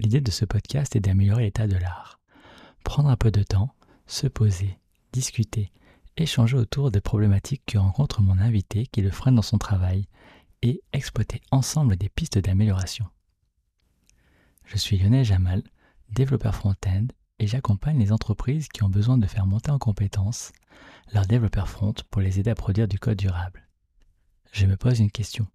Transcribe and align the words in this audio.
L'idée 0.00 0.20
de 0.20 0.30
ce 0.32 0.44
podcast 0.44 0.96
est 0.96 1.00
d'améliorer 1.00 1.44
l'état 1.44 1.68
de 1.68 1.76
l'art. 1.76 2.20
Prendre 2.82 3.08
un 3.08 3.16
peu 3.16 3.30
de 3.30 3.44
temps, 3.44 3.74
se 4.06 4.26
poser, 4.26 4.78
discuter, 5.12 5.70
échanger 6.16 6.56
autour 6.56 6.90
des 6.90 7.00
problématiques 7.00 7.62
que 7.64 7.78
rencontre 7.78 8.20
mon 8.20 8.38
invité 8.38 8.86
qui 8.86 9.02
le 9.02 9.10
freine 9.10 9.36
dans 9.36 9.42
son 9.42 9.58
travail 9.58 10.08
et 10.62 10.82
exploiter 10.92 11.40
ensemble 11.52 11.96
des 11.96 12.08
pistes 12.08 12.38
d'amélioration. 12.38 13.06
Je 14.64 14.76
suis 14.78 14.98
Lionel 14.98 15.24
Jamal, 15.24 15.62
développeur 16.10 16.56
front-end 16.56 17.06
et 17.38 17.46
j'accompagne 17.46 17.98
les 17.98 18.10
entreprises 18.10 18.68
qui 18.68 18.82
ont 18.82 18.88
besoin 18.88 19.16
de 19.16 19.26
faire 19.26 19.46
monter 19.46 19.70
en 19.70 19.78
compétences 19.78 20.52
leurs 21.12 21.26
développeurs 21.26 21.68
front 21.68 21.94
pour 22.10 22.20
les 22.20 22.40
aider 22.40 22.50
à 22.50 22.56
produire 22.56 22.88
du 22.88 22.98
code 22.98 23.18
durable. 23.18 23.68
Je 24.52 24.66
me 24.66 24.76
pose 24.76 24.98
une 24.98 25.10
question. 25.10 25.46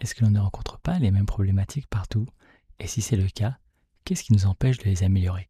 Est-ce 0.00 0.14
que 0.14 0.24
l'on 0.24 0.30
ne 0.30 0.40
rencontre 0.40 0.78
pas 0.78 1.00
les 1.00 1.10
mêmes 1.10 1.26
problématiques 1.26 1.88
partout? 1.88 2.26
Et 2.78 2.86
si 2.86 3.02
c'est 3.02 3.16
le 3.16 3.28
cas, 3.28 3.58
qu'est-ce 4.04 4.24
qui 4.24 4.32
nous 4.32 4.46
empêche 4.46 4.78
de 4.78 4.84
les 4.84 5.02
améliorer? 5.02 5.48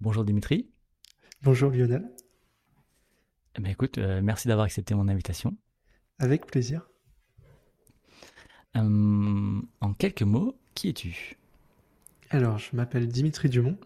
Bonjour 0.00 0.24
Dimitri. 0.24 0.70
Bonjour 1.42 1.70
Lionel. 1.70 2.10
Eh 3.56 3.60
ben 3.60 3.70
écoute, 3.70 3.98
euh, 3.98 4.20
merci 4.22 4.48
d'avoir 4.48 4.66
accepté 4.66 4.94
mon 4.94 5.08
invitation. 5.08 5.56
Avec 6.18 6.46
plaisir. 6.46 6.88
Hum, 8.74 9.66
en 9.80 9.94
quelques 9.94 10.22
mots, 10.22 10.58
qui 10.74 10.88
es-tu? 10.90 11.36
Alors, 12.30 12.58
je 12.58 12.76
m'appelle 12.76 13.08
Dimitri 13.08 13.48
Dumont, 13.48 13.78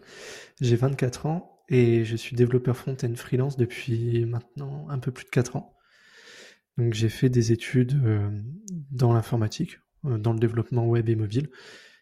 j'ai 0.61 0.77
24 0.77 1.27
ans 1.27 1.65
et 1.71 2.05
je 2.05 2.15
suis 2.15 2.37
développeur 2.37 2.77
front-end 2.77 3.15
freelance 3.15 3.57
depuis 3.57 4.27
maintenant 4.27 4.87
un 4.91 4.99
peu 4.99 5.11
plus 5.11 5.25
de 5.25 5.31
4 5.31 5.57
ans. 5.57 5.75
Donc 6.77 6.93
j'ai 6.93 7.09
fait 7.09 7.29
des 7.29 7.53
études 7.53 8.01
euh, 8.05 8.31
dans 8.91 9.13
l'informatique, 9.13 9.79
euh, 10.05 10.19
dans 10.19 10.33
le 10.33 10.39
développement 10.39 10.87
web 10.87 11.09
et 11.09 11.17
mobile. 11.17 11.49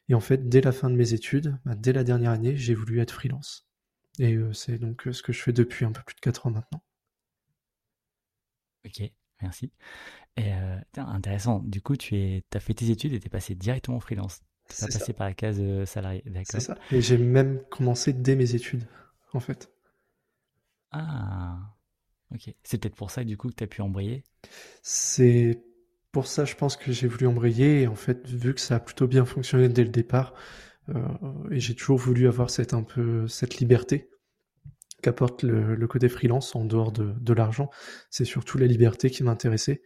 Et 0.08 0.14
en 0.14 0.20
fait, 0.20 0.48
dès 0.48 0.60
la 0.60 0.72
fin 0.72 0.90
de 0.90 0.96
mes 0.96 1.12
études, 1.12 1.58
bah, 1.64 1.74
dès 1.74 1.92
la 1.92 2.04
dernière 2.04 2.30
année, 2.32 2.56
j'ai 2.56 2.74
voulu 2.74 3.00
être 3.00 3.12
freelance. 3.12 3.66
Et 4.18 4.34
euh, 4.34 4.52
c'est 4.52 4.78
donc 4.78 5.08
ce 5.10 5.22
que 5.22 5.32
je 5.32 5.42
fais 5.42 5.52
depuis 5.52 5.84
un 5.84 5.92
peu 5.92 6.02
plus 6.04 6.14
de 6.14 6.20
4 6.20 6.46
ans 6.46 6.50
maintenant. 6.50 6.82
Ok, 8.84 9.02
merci. 9.40 9.70
Et 10.36 10.52
intéressant, 10.96 11.60
du 11.60 11.80
coup, 11.80 11.96
tu 11.96 12.16
es, 12.16 12.44
as 12.54 12.60
fait 12.60 12.74
tes 12.74 12.90
études 12.90 13.12
et 13.12 13.20
tu 13.20 13.26
es 13.26 13.30
passé 13.30 13.54
directement 13.54 13.98
en 13.98 14.00
freelance. 14.00 14.40
Tu 14.68 14.76
pas 14.80 14.86
passé 14.86 15.12
par 15.12 15.26
la 15.26 15.34
case 15.34 15.84
salarié, 15.84 16.22
d'accord 16.26 16.46
C'est 16.46 16.60
ça. 16.60 16.78
Et 16.90 17.00
j'ai 17.00 17.18
même 17.18 17.62
commencé 17.70 18.12
dès 18.12 18.36
mes 18.36 18.54
études, 18.54 18.86
en 19.32 19.40
fait. 19.40 19.70
Ah, 20.90 21.58
ok. 22.32 22.54
C'est 22.62 22.78
peut-être 22.78 22.96
pour 22.96 23.10
ça, 23.10 23.24
du 23.24 23.36
coup, 23.36 23.48
que 23.48 23.54
tu 23.54 23.64
as 23.64 23.66
pu 23.66 23.82
embrayer? 23.82 24.24
C'est 24.82 25.62
pour 26.12 26.26
ça, 26.26 26.44
je 26.44 26.54
pense 26.54 26.76
que 26.76 26.92
j'ai 26.92 27.08
voulu 27.08 27.26
embrayer. 27.26 27.82
Et 27.82 27.86
en 27.88 27.96
fait, 27.96 28.28
vu 28.28 28.54
que 28.54 28.60
ça 28.60 28.76
a 28.76 28.80
plutôt 28.80 29.06
bien 29.06 29.24
fonctionné 29.24 29.68
dès 29.68 29.84
le 29.84 29.90
départ, 29.90 30.34
euh, 30.90 31.00
et 31.50 31.60
j'ai 31.60 31.74
toujours 31.74 31.98
voulu 31.98 32.28
avoir 32.28 32.50
cette, 32.50 32.74
un 32.74 32.82
peu, 32.82 33.26
cette 33.28 33.58
liberté 33.58 34.10
qu'apporte 35.02 35.42
le, 35.42 35.86
côté 35.86 36.08
freelance 36.08 36.56
en 36.56 36.64
dehors 36.64 36.92
de, 36.92 37.32
l'argent. 37.34 37.68
C'est 38.08 38.24
surtout 38.24 38.56
la 38.56 38.66
liberté 38.66 39.10
qui 39.10 39.22
m'intéressait. 39.22 39.82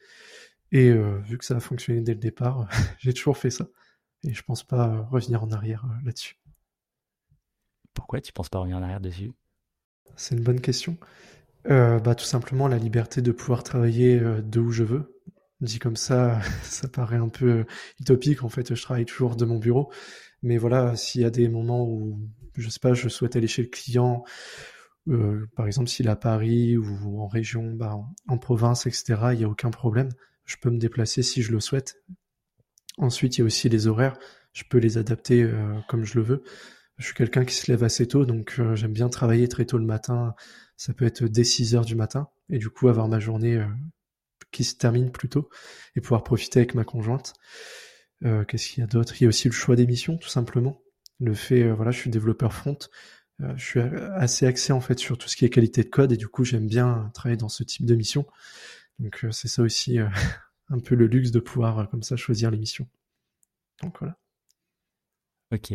Et 0.72 0.90
euh, 0.90 1.18
vu 1.20 1.38
que 1.38 1.44
ça 1.44 1.56
a 1.56 1.60
fonctionné 1.60 2.02
dès 2.02 2.12
le 2.12 2.20
départ, 2.20 2.68
j'ai 2.98 3.12
toujours 3.12 3.38
fait 3.38 3.50
ça. 3.50 3.66
Et 4.24 4.34
je 4.34 4.42
pense 4.42 4.62
pas 4.62 5.08
revenir 5.10 5.42
en 5.42 5.50
arrière 5.50 5.84
euh, 5.86 6.04
là-dessus. 6.04 6.36
Pourquoi 7.94 8.20
tu 8.20 8.32
penses 8.32 8.50
pas 8.50 8.58
revenir 8.58 8.76
en 8.76 8.82
arrière 8.82 9.00
dessus? 9.00 9.32
C'est 10.16 10.36
une 10.36 10.44
bonne 10.44 10.60
question. 10.60 10.98
Euh, 11.68 11.98
bah, 11.98 12.14
tout 12.14 12.24
simplement 12.24 12.68
la 12.68 12.78
liberté 12.78 13.22
de 13.22 13.32
pouvoir 13.32 13.62
travailler 13.62 14.20
de 14.20 14.60
où 14.60 14.70
je 14.70 14.84
veux. 14.84 15.15
Dit 15.60 15.78
comme 15.78 15.96
ça, 15.96 16.40
ça 16.62 16.88
paraît 16.88 17.16
un 17.16 17.28
peu 17.28 17.64
utopique. 18.00 18.42
En 18.42 18.48
fait, 18.48 18.74
je 18.74 18.82
travaille 18.82 19.06
toujours 19.06 19.36
de 19.36 19.44
mon 19.44 19.58
bureau. 19.58 19.90
Mais 20.42 20.58
voilà, 20.58 20.96
s'il 20.96 21.22
y 21.22 21.24
a 21.24 21.30
des 21.30 21.48
moments 21.48 21.84
où, 21.88 22.20
je 22.56 22.68
sais 22.68 22.80
pas, 22.80 22.94
je 22.94 23.08
souhaite 23.08 23.36
aller 23.36 23.48
chez 23.48 23.62
le 23.62 23.68
client, 23.68 24.24
euh, 25.08 25.46
par 25.56 25.66
exemple, 25.66 25.88
s'il 25.88 26.06
est 26.06 26.10
à 26.10 26.16
Paris 26.16 26.76
ou 26.76 27.20
en 27.20 27.28
région, 27.28 27.72
bah, 27.72 27.96
en, 28.28 28.38
province, 28.38 28.86
etc., 28.86 29.14
il 29.32 29.38
n'y 29.38 29.44
a 29.44 29.48
aucun 29.48 29.70
problème. 29.70 30.08
Je 30.44 30.56
peux 30.60 30.70
me 30.70 30.78
déplacer 30.78 31.22
si 31.22 31.42
je 31.42 31.52
le 31.52 31.60
souhaite. 31.60 31.96
Ensuite, 32.98 33.36
il 33.36 33.40
y 33.40 33.42
a 33.42 33.46
aussi 33.46 33.68
les 33.68 33.86
horaires. 33.86 34.18
Je 34.52 34.64
peux 34.68 34.78
les 34.78 34.98
adapter 34.98 35.42
euh, 35.42 35.74
comme 35.88 36.04
je 36.04 36.18
le 36.18 36.24
veux. 36.24 36.42
Je 36.98 37.06
suis 37.06 37.14
quelqu'un 37.14 37.44
qui 37.44 37.54
se 37.54 37.70
lève 37.70 37.84
assez 37.84 38.08
tôt, 38.08 38.24
donc 38.24 38.56
euh, 38.58 38.74
j'aime 38.74 38.92
bien 38.92 39.08
travailler 39.08 39.48
très 39.48 39.66
tôt 39.66 39.78
le 39.78 39.84
matin. 39.84 40.34
Ça 40.76 40.94
peut 40.94 41.04
être 41.04 41.24
dès 41.24 41.44
6 41.44 41.74
heures 41.74 41.84
du 41.84 41.94
matin, 41.94 42.28
et 42.48 42.58
du 42.58 42.70
coup 42.70 42.88
avoir 42.88 43.08
ma 43.08 43.18
journée 43.20 43.62
qui 44.56 44.64
se 44.64 44.76
termine 44.76 45.10
plus 45.10 45.28
tôt, 45.28 45.48
et 45.94 46.00
pouvoir 46.00 46.24
profiter 46.24 46.60
avec 46.60 46.74
ma 46.74 46.84
conjointe. 46.84 47.34
Qu'est-ce 48.22 48.68
qu'il 48.68 48.80
y 48.80 48.82
a 48.82 48.86
d'autre? 48.86 49.14
Il 49.20 49.24
y 49.24 49.26
a 49.26 49.28
aussi 49.28 49.48
le 49.48 49.52
choix 49.52 49.76
des 49.76 49.86
missions, 49.86 50.16
tout 50.16 50.28
simplement. 50.28 50.80
Le 51.20 51.34
fait, 51.34 51.70
voilà, 51.70 51.90
je 51.90 51.98
suis 51.98 52.10
développeur 52.10 52.52
front, 52.52 52.78
euh, 53.42 53.54
je 53.56 53.64
suis 53.64 53.80
assez 53.80 54.46
axé 54.46 54.72
en 54.72 54.80
fait 54.80 54.98
sur 54.98 55.18
tout 55.18 55.28
ce 55.28 55.36
qui 55.36 55.44
est 55.44 55.50
qualité 55.50 55.82
de 55.82 55.88
code 55.88 56.12
et 56.12 56.16
du 56.16 56.26
coup 56.26 56.44
j'aime 56.44 56.66
bien 56.66 57.10
travailler 57.12 57.36
dans 57.36 57.48
ce 57.48 57.62
type 57.64 57.84
de 57.84 57.94
mission. 57.94 58.26
Donc 58.98 59.24
euh, 59.24 59.30
c'est 59.30 59.48
ça 59.48 59.62
aussi 59.62 59.98
euh, 59.98 60.08
un 60.68 60.78
peu 60.78 60.94
le 60.94 61.06
luxe 61.06 61.30
de 61.30 61.40
pouvoir 61.40 61.88
comme 61.90 62.02
ça 62.02 62.16
choisir 62.16 62.50
les 62.50 62.58
missions. 62.58 62.88
Donc 63.82 63.98
voilà. 63.98 64.16
Ok. 65.52 65.74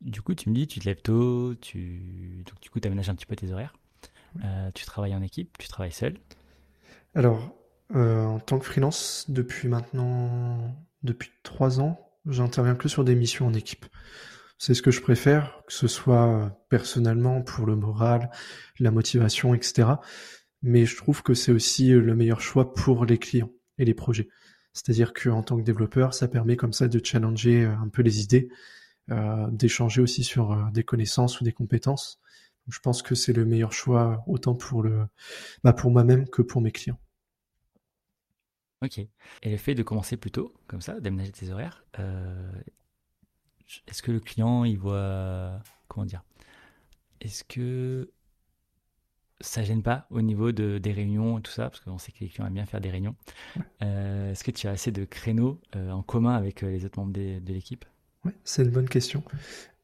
Du 0.00 0.22
coup 0.22 0.34
tu 0.34 0.50
me 0.50 0.54
dis 0.54 0.66
tu 0.66 0.80
te 0.80 0.84
lèves 0.84 1.02
tôt, 1.02 1.54
tu 1.54 2.42
donc 2.46 2.60
du 2.60 2.68
coup 2.70 2.80
tu 2.80 2.88
aménages 2.88 3.08
un 3.08 3.14
petit 3.14 3.26
peu 3.26 3.36
tes 3.36 3.52
horaires. 3.52 3.76
tu 4.74 4.84
travailles 4.84 5.14
en 5.14 5.22
équipe, 5.22 5.56
tu 5.58 5.68
travailles 5.68 5.92
seul. 5.92 6.18
Alors 7.14 7.54
en 7.94 8.38
tant 8.40 8.58
que 8.58 8.64
freelance 8.64 9.26
depuis 9.28 9.68
maintenant 9.68 10.76
depuis 11.02 11.30
trois 11.42 11.80
ans, 11.80 12.12
j'interviens 12.26 12.74
que 12.74 12.88
sur 12.88 13.04
des 13.04 13.14
missions 13.14 13.46
en 13.46 13.54
équipe. 13.54 13.86
C'est 14.58 14.74
ce 14.74 14.82
que 14.82 14.92
je 14.92 15.00
préfère, 15.00 15.62
que 15.66 15.72
ce 15.72 15.88
soit 15.88 16.56
personnellement 16.68 17.42
pour 17.42 17.66
le 17.66 17.74
moral, 17.74 18.30
la 18.78 18.92
motivation, 18.92 19.54
etc. 19.54 19.88
Mais 20.62 20.86
je 20.86 20.96
trouve 20.96 21.22
que 21.22 21.34
c'est 21.34 21.50
aussi 21.50 21.90
le 21.90 22.14
meilleur 22.14 22.40
choix 22.40 22.72
pour 22.72 23.04
les 23.04 23.18
clients 23.18 23.50
et 23.78 23.84
les 23.84 23.94
projets. 23.94 24.28
C'est-à-dire 24.72 25.12
qu'en 25.12 25.42
tant 25.42 25.56
que 25.56 25.62
développeur, 25.62 26.14
ça 26.14 26.28
permet 26.28 26.56
comme 26.56 26.72
ça 26.72 26.88
de 26.88 27.00
challenger 27.04 27.64
un 27.64 27.88
peu 27.88 28.02
les 28.02 28.22
idées, 28.22 28.48
euh, 29.10 29.48
d'échanger 29.50 30.00
aussi 30.00 30.22
sur 30.22 30.52
euh, 30.52 30.62
des 30.72 30.84
connaissances 30.84 31.40
ou 31.40 31.44
des 31.44 31.52
compétences. 31.52 32.20
je 32.68 32.78
pense 32.78 33.02
que 33.02 33.16
c'est 33.16 33.32
le 33.32 33.44
meilleur 33.44 33.72
choix 33.72 34.22
autant 34.28 34.54
pour 34.54 34.82
le, 34.84 35.06
bah 35.64 35.72
pour 35.72 35.90
moi-même 35.90 36.28
que 36.28 36.42
pour 36.42 36.60
mes 36.60 36.70
clients. 36.70 37.00
Ok. 38.82 38.98
Et 38.98 39.50
le 39.50 39.56
fait 39.56 39.74
de 39.74 39.82
commencer 39.82 40.16
plus 40.16 40.30
tôt, 40.30 40.54
comme 40.66 40.80
ça, 40.80 40.98
d'aménager 41.00 41.32
tes 41.32 41.50
horaires, 41.50 41.84
euh, 41.98 42.52
est-ce 43.86 44.02
que 44.02 44.12
le 44.12 44.20
client, 44.20 44.64
il 44.64 44.78
voit. 44.78 45.60
Comment 45.88 46.04
dire 46.04 46.22
Est-ce 47.20 47.44
que 47.44 48.10
ça 49.40 49.62
gêne 49.62 49.82
pas 49.82 50.06
au 50.10 50.22
niveau 50.22 50.52
de, 50.52 50.78
des 50.78 50.92
réunions 50.92 51.38
et 51.38 51.42
tout 51.42 51.52
ça? 51.52 51.70
Parce 51.70 51.80
qu'on 51.80 51.98
sait 51.98 52.12
que 52.12 52.18
les 52.20 52.28
clients 52.28 52.46
aiment 52.46 52.54
bien 52.54 52.66
faire 52.66 52.80
des 52.80 52.90
réunions. 52.90 53.14
Euh, 53.82 54.30
est-ce 54.30 54.44
que 54.44 54.52
tu 54.52 54.68
as 54.68 54.70
assez 54.70 54.92
de 54.92 55.04
créneaux 55.04 55.60
euh, 55.74 55.90
en 55.90 56.02
commun 56.02 56.34
avec 56.36 56.62
les 56.62 56.84
autres 56.84 57.00
membres 57.00 57.12
de, 57.12 57.52
l'équipe? 57.52 57.84
Oui, 58.24 58.30
c'est 58.44 58.62
une 58.62 58.70
bonne 58.70 58.88
question. 58.88 59.24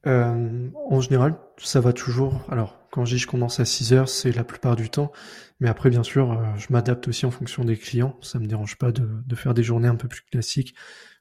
En 0.07 1.01
général, 1.01 1.37
ça 1.59 1.81
va 1.81 1.93
toujours. 1.93 2.45
Alors, 2.51 2.79
quand 2.91 3.05
je 3.05 3.17
dis 3.17 3.21
je 3.21 3.27
commence 3.27 3.61
à 3.61 3.65
6 3.65 3.93
heures, 3.93 4.09
c'est 4.09 4.33
la 4.33 4.45
plupart 4.45 4.77
du 4.77 4.91
temps. 4.91 5.13
Mais 5.61 5.69
après, 5.69 5.91
bien 5.91 6.03
sûr, 6.03 6.41
je 6.57 6.67
m'adapte 6.71 7.09
aussi 7.09 7.27
en 7.27 7.31
fonction 7.31 7.65
des 7.65 7.77
clients. 7.77 8.17
Ça 8.23 8.39
me 8.39 8.47
dérange 8.47 8.79
pas 8.79 8.93
de, 8.93 9.07
de, 9.27 9.35
faire 9.37 9.55
des 9.55 9.63
journées 9.63 9.89
un 9.89 9.97
peu 9.97 10.09
plus 10.09 10.23
classiques, 10.23 10.75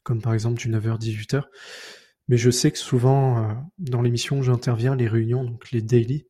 comme 0.04 0.22
par 0.22 0.34
exemple 0.34 0.60
du 0.60 0.70
9h-18h. 0.70 1.44
Mais 2.28 2.38
je 2.38 2.50
sais 2.50 2.72
que 2.72 2.78
souvent, 2.78 3.38
euh, 3.50 3.54
dans 3.78 4.02
l'émission 4.02 4.40
où 4.40 4.44
j'interviens, 4.44 4.96
les 4.96 5.08
réunions, 5.08 5.44
donc 5.44 5.72
les 5.72 5.82
daily, 5.82 6.28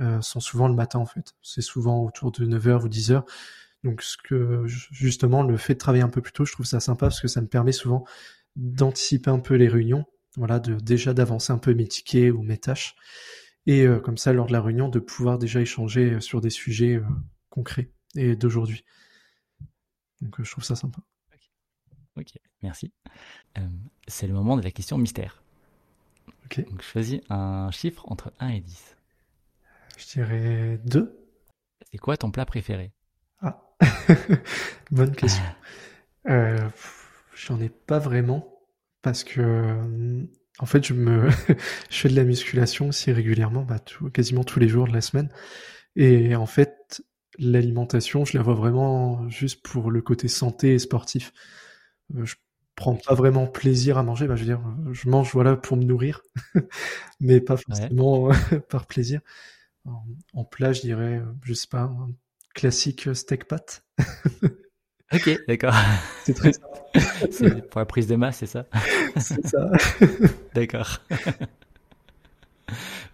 euh, 0.00 0.20
sont 0.20 0.40
souvent 0.40 0.68
le 0.68 0.74
matin 0.74 0.98
en 0.98 1.06
fait. 1.06 1.34
C'est 1.42 1.62
souvent 1.62 2.04
autour 2.04 2.32
de 2.32 2.44
9h 2.46 2.84
ou 2.84 2.88
10h. 2.88 3.22
Donc 3.84 4.02
ce 4.02 4.16
que 4.16 4.64
justement 4.66 5.42
le 5.42 5.56
fait 5.56 5.74
de 5.74 5.78
travailler 5.78 6.02
un 6.02 6.08
peu 6.08 6.20
plus 6.20 6.32
tôt, 6.32 6.44
je 6.44 6.52
trouve 6.52 6.66
ça 6.66 6.80
sympa 6.80 7.06
parce 7.06 7.20
que 7.20 7.28
ça 7.28 7.40
me 7.40 7.46
permet 7.46 7.72
souvent 7.72 8.04
d'anticiper 8.56 9.30
un 9.30 9.38
peu 9.38 9.54
les 9.54 9.68
réunions, 9.68 10.04
voilà, 10.38 10.58
de 10.60 10.74
déjà 10.76 11.12
d'avancer 11.14 11.52
un 11.52 11.58
peu 11.58 11.74
mes 11.74 11.86
tickets 11.86 12.32
ou 12.32 12.42
mes 12.42 12.58
tâches, 12.58 12.96
et 13.66 13.86
euh, 13.86 14.00
comme 14.00 14.16
ça 14.16 14.32
lors 14.32 14.46
de 14.46 14.52
la 14.52 14.62
réunion 14.62 14.88
de 14.88 14.98
pouvoir 14.98 15.38
déjà 15.38 15.60
échanger 15.60 16.20
sur 16.20 16.40
des 16.40 16.50
sujets 16.50 17.00
concrets 17.50 17.90
et 18.16 18.36
d'aujourd'hui. 18.36 18.84
Donc 20.22 20.42
je 20.42 20.50
trouve 20.50 20.64
ça 20.64 20.76
sympa. 20.76 21.00
Ok, 22.16 22.32
merci. 22.62 22.92
Euh, 23.58 23.68
c'est 24.08 24.26
le 24.26 24.34
moment 24.34 24.56
de 24.56 24.62
la 24.62 24.70
question 24.72 24.98
mystère. 24.98 25.42
Ok. 26.46 26.68
Donc, 26.68 26.82
choisis 26.82 27.20
un 27.30 27.70
chiffre 27.70 28.04
entre 28.10 28.32
1 28.40 28.48
et 28.48 28.60
10. 28.60 28.96
Je 29.96 30.06
dirais 30.06 30.80
2. 30.84 31.16
C'est 31.92 31.98
quoi 31.98 32.16
ton 32.16 32.30
plat 32.30 32.44
préféré? 32.46 32.92
Ah, 33.40 33.62
bonne 34.90 35.14
question. 35.14 35.44
euh, 36.28 36.68
J'en 37.36 37.60
ai 37.60 37.68
pas 37.68 37.98
vraiment 38.00 38.57
parce 39.02 39.24
que 39.24 40.26
en 40.58 40.66
fait 40.66 40.84
je 40.84 40.94
me 40.94 41.28
je 41.90 41.96
fais 41.96 42.08
de 42.08 42.16
la 42.16 42.24
musculation 42.24 42.88
aussi 42.88 43.12
régulièrement, 43.12 43.62
bah, 43.62 43.78
quasiment 44.12 44.44
tous 44.44 44.60
les 44.60 44.68
jours 44.68 44.86
de 44.86 44.92
la 44.92 45.00
semaine. 45.00 45.30
Et 45.96 46.36
en 46.36 46.46
fait 46.46 47.02
l'alimentation 47.38 48.24
je 48.24 48.36
la 48.36 48.42
vois 48.42 48.54
vraiment 48.54 49.28
juste 49.28 49.62
pour 49.62 49.90
le 49.90 50.02
côté 50.02 50.28
santé 50.28 50.74
et 50.74 50.78
sportif. 50.78 51.32
Euh, 52.16 52.24
je 52.24 52.36
prends 52.78 52.94
pas 52.94 53.14
vraiment 53.14 53.46
plaisir 53.46 53.98
à 53.98 54.02
manger. 54.02 54.28
Bah, 54.28 54.36
je 54.36 54.42
veux 54.42 54.46
dire, 54.46 54.62
je 54.92 55.08
mange 55.08 55.32
voilà 55.32 55.56
pour 55.56 55.76
me 55.76 55.84
nourrir, 55.84 56.22
mais 57.20 57.40
pas 57.40 57.56
forcément 57.56 58.30
par 58.70 58.86
plaisir. 58.86 59.20
En, 60.34 60.44
plat, 60.44 60.72
je 60.72 60.82
dirais, 60.82 61.22
je 61.42 61.54
sais 61.54 61.66
pas, 61.66 61.82
un 61.82 62.10
classique 62.54 63.14
steak 63.14 63.46
pâte. 63.46 63.84
Ok, 65.12 65.30
d'accord. 65.48 65.74
C'est 66.24 66.34
très 66.34 66.52
simple. 66.52 66.66
c'est 67.30 67.68
pour 67.68 67.80
la 67.80 67.86
prise 67.86 68.06
de 68.06 68.16
masse, 68.16 68.38
c'est 68.38 68.46
ça? 68.46 68.66
C'est 69.16 69.46
ça. 69.46 69.70
d'accord. 70.54 71.00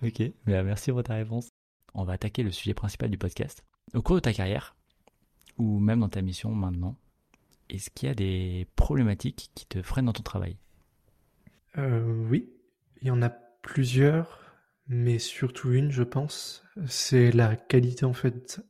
ok, 0.03 0.23
merci 0.47 0.91
pour 0.93 1.03
ta 1.03 1.15
réponse. 1.15 1.49
On 1.95 2.05
va 2.05 2.15
attaquer 2.15 2.43
le 2.43 2.51
sujet 2.51 2.75
principal 2.75 3.11
du 3.11 3.19
podcast. 3.19 3.65
Au 3.95 4.03
cours 4.03 4.17
de 4.17 4.21
ta 4.21 4.33
carrière, 4.33 4.77
ou 5.59 5.79
même 5.79 6.01
dans 6.01 6.09
ta 6.09 6.23
mission 6.23 6.51
maintenant, 6.55 6.97
est-ce 7.71 7.91
qu'il 7.91 8.09
y 8.09 8.13
a 8.13 8.15
des 8.15 8.67
problématiques 8.77 9.51
qui 9.55 9.67
te 9.67 9.83
freinent 9.83 10.07
dans 10.07 10.13
ton 10.13 10.23
travail? 10.23 10.57
Euh, 11.79 12.03
Oui, 12.29 12.51
il 13.01 13.09
y 13.09 13.11
en 13.11 13.23
a 13.23 13.31
plusieurs, 13.63 14.41
mais 14.87 15.19
surtout 15.19 15.73
une, 15.73 15.91
je 15.91 16.03
pense, 16.03 16.65
c'est 16.87 17.31
la 17.33 17.57
qualité 17.57 18.05
en 18.05 18.13
fait 18.13 18.61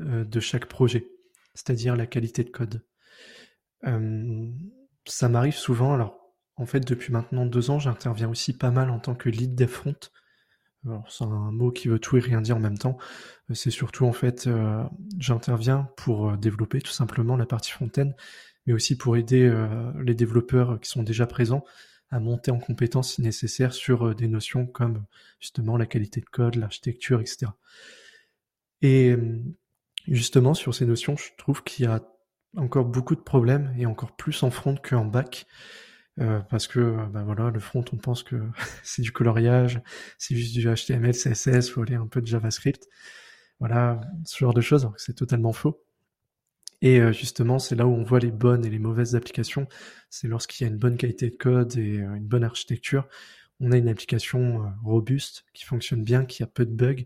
euh, 0.00 0.24
de 0.24 0.40
chaque 0.40 0.66
projet, 0.66 1.06
c'est-à-dire 1.54 1.96
la 1.96 2.06
qualité 2.06 2.44
de 2.44 2.50
code. 2.50 2.84
Ça 5.06 5.28
m'arrive 5.28 5.54
souvent, 5.54 5.92
alors 5.92 6.18
en 6.56 6.66
fait 6.66 6.80
depuis 6.80 7.12
maintenant 7.12 7.46
deux 7.46 7.70
ans, 7.70 7.78
j'interviens 7.78 8.28
aussi 8.28 8.56
pas 8.56 8.70
mal 8.70 8.90
en 8.90 8.98
tant 8.98 9.14
que 9.14 9.28
lead 9.28 9.54
dev 9.54 9.68
front, 9.68 9.94
c'est 11.08 11.24
un 11.24 11.50
mot 11.52 11.70
qui 11.70 11.88
veut 11.88 11.98
tout 11.98 12.16
et 12.16 12.20
rien 12.20 12.40
dire 12.40 12.56
en 12.56 12.60
même 12.60 12.78
temps. 12.78 12.98
C'est 13.52 13.70
surtout 13.70 14.04
en 14.04 14.12
fait, 14.12 14.46
euh, 14.46 14.82
j'interviens 15.18 15.88
pour 15.96 16.30
euh, 16.30 16.36
développer 16.36 16.80
tout 16.80 16.92
simplement 16.92 17.36
la 17.36 17.46
partie 17.46 17.70
fontaine, 17.72 18.14
mais 18.66 18.72
aussi 18.72 18.96
pour 18.96 19.16
aider 19.16 19.42
euh, 19.42 19.92
les 20.02 20.14
développeurs 20.14 20.78
qui 20.80 20.88
sont 20.90 21.02
déjà 21.02 21.26
présents 21.26 21.64
à 22.10 22.20
monter 22.20 22.50
en 22.50 22.58
compétences 22.58 23.14
si 23.14 23.22
nécessaire 23.22 23.72
sur 23.72 24.14
des 24.14 24.28
notions 24.28 24.66
comme 24.66 25.04
justement 25.40 25.76
la 25.76 25.86
qualité 25.86 26.20
de 26.20 26.26
code, 26.26 26.56
l'architecture, 26.56 27.20
etc. 27.20 27.46
Et 28.82 29.16
justement 30.08 30.54
sur 30.54 30.74
ces 30.74 30.86
notions, 30.86 31.16
je 31.16 31.30
trouve 31.36 31.62
qu'il 31.62 31.84
y 31.84 31.88
a 31.88 32.00
encore 32.56 32.84
beaucoup 32.84 33.14
de 33.14 33.20
problèmes 33.20 33.74
et 33.78 33.86
encore 33.86 34.16
plus 34.16 34.42
en 34.42 34.50
front 34.50 34.76
qu'en 34.76 35.04
back. 35.04 35.46
Euh, 36.20 36.40
parce 36.48 36.68
que 36.68 37.08
bah 37.08 37.24
voilà, 37.24 37.50
le 37.50 37.58
front, 37.58 37.84
on 37.92 37.96
pense 37.96 38.22
que 38.22 38.36
c'est 38.82 39.02
du 39.02 39.12
coloriage, 39.12 39.80
c'est 40.18 40.36
juste 40.36 40.54
du 40.54 40.62
HTML, 40.62 41.12
CSS, 41.12 41.70
faut 41.70 41.82
aller 41.82 41.96
un 41.96 42.06
peu 42.06 42.20
de 42.20 42.26
JavaScript. 42.26 42.88
Voilà, 43.60 44.00
ce 44.24 44.38
genre 44.38 44.54
de 44.54 44.60
choses, 44.60 44.90
c'est 44.96 45.14
totalement 45.14 45.52
faux. 45.52 45.84
Et 46.82 47.00
euh, 47.00 47.12
justement, 47.12 47.58
c'est 47.58 47.74
là 47.76 47.86
où 47.86 47.92
on 47.94 48.04
voit 48.04 48.20
les 48.20 48.30
bonnes 48.30 48.64
et 48.64 48.70
les 48.70 48.78
mauvaises 48.78 49.16
applications. 49.16 49.66
C'est 50.10 50.28
lorsqu'il 50.28 50.66
y 50.66 50.70
a 50.70 50.72
une 50.72 50.78
bonne 50.78 50.96
qualité 50.96 51.30
de 51.30 51.36
code 51.36 51.76
et 51.76 52.00
euh, 52.00 52.14
une 52.14 52.26
bonne 52.26 52.44
architecture, 52.44 53.08
on 53.60 53.72
a 53.72 53.76
une 53.76 53.88
application 53.88 54.72
robuste 54.84 55.44
qui 55.54 55.64
fonctionne 55.64 56.04
bien, 56.04 56.24
qui 56.26 56.42
a 56.42 56.46
peu 56.46 56.66
de 56.66 56.72
bugs 56.74 57.04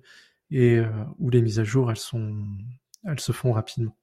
et 0.51 0.81
où 1.19 1.29
les 1.29 1.43
mises 1.43 1.61
à 1.61 1.65
jour, 1.65 1.91
elles 1.91 1.99
sont, 1.99 2.47
elles 3.05 3.21
se 3.21 3.33
font 3.33 3.53
rapidement. 3.53 3.97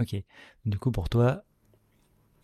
Ok. 0.00 0.16
Du 0.64 0.78
coup, 0.78 0.90
pour 0.90 1.08
toi, 1.08 1.44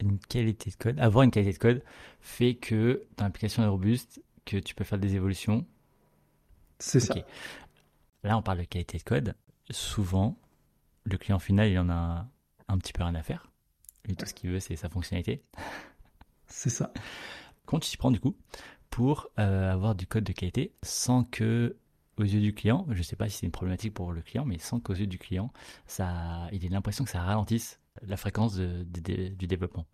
une 0.00 0.18
qualité 0.18 0.70
de 0.70 0.76
code, 0.76 0.98
avoir 1.00 1.24
une 1.24 1.30
qualité 1.30 1.52
de 1.52 1.58
code 1.58 1.84
fait 2.20 2.54
que 2.54 3.06
ton 3.16 3.24
application 3.24 3.62
est 3.62 3.68
robuste, 3.68 4.22
que 4.44 4.56
tu 4.56 4.74
peux 4.74 4.84
faire 4.84 4.98
des 4.98 5.16
évolutions. 5.16 5.66
C'est 6.78 7.00
ça. 7.00 7.14
Là, 8.22 8.36
on 8.36 8.42
parle 8.42 8.58
de 8.58 8.64
qualité 8.64 8.98
de 8.98 9.02
code. 9.02 9.34
Souvent, 9.70 10.38
le 11.04 11.18
client 11.18 11.38
final, 11.38 11.68
il 11.68 11.78
en 11.78 11.90
a 11.90 12.28
un 12.68 12.78
petit 12.78 12.92
peu 12.92 13.02
rien 13.02 13.14
à 13.14 13.22
faire. 13.22 13.50
Et 14.08 14.14
tout 14.14 14.26
ce 14.26 14.34
qu'il 14.34 14.50
veut, 14.50 14.60
c'est 14.60 14.76
sa 14.76 14.88
fonctionnalité. 14.88 15.42
C'est 16.50 16.70
ça. 16.70 16.92
Quand 17.66 17.78
tu 17.78 17.90
t'y 17.90 17.98
prends, 17.98 18.10
du 18.10 18.20
coup, 18.20 18.34
pour 18.88 19.28
euh, 19.38 19.70
avoir 19.70 19.94
du 19.94 20.06
code 20.06 20.24
de 20.24 20.32
qualité 20.32 20.72
sans 20.82 21.24
que, 21.24 21.76
aux 22.20 22.24
yeux 22.24 22.40
du 22.40 22.54
client, 22.54 22.86
je 22.90 22.98
ne 22.98 23.02
sais 23.02 23.16
pas 23.16 23.28
si 23.28 23.38
c'est 23.38 23.46
une 23.46 23.52
problématique 23.52 23.94
pour 23.94 24.12
le 24.12 24.22
client, 24.22 24.44
mais 24.44 24.58
sans 24.58 24.80
qu'aux 24.80 24.94
yeux 24.94 25.06
du 25.06 25.18
client, 25.18 25.52
ça, 25.86 26.48
il 26.52 26.64
ait 26.64 26.68
l'impression 26.68 27.04
que 27.04 27.10
ça 27.10 27.20
ralentisse 27.20 27.80
la 28.02 28.16
fréquence 28.16 28.56
du 28.58 29.46
développement. 29.46 29.86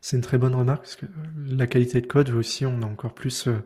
C'est 0.00 0.16
une 0.16 0.22
très 0.22 0.38
bonne 0.38 0.54
remarque 0.54 0.82
parce 0.82 0.96
que 0.96 1.06
la 1.46 1.66
qualité 1.66 2.00
de 2.00 2.06
code 2.06 2.30
aussi, 2.30 2.66
on 2.66 2.82
a 2.82 2.86
encore 2.86 3.14
plus, 3.14 3.46
euh, 3.48 3.62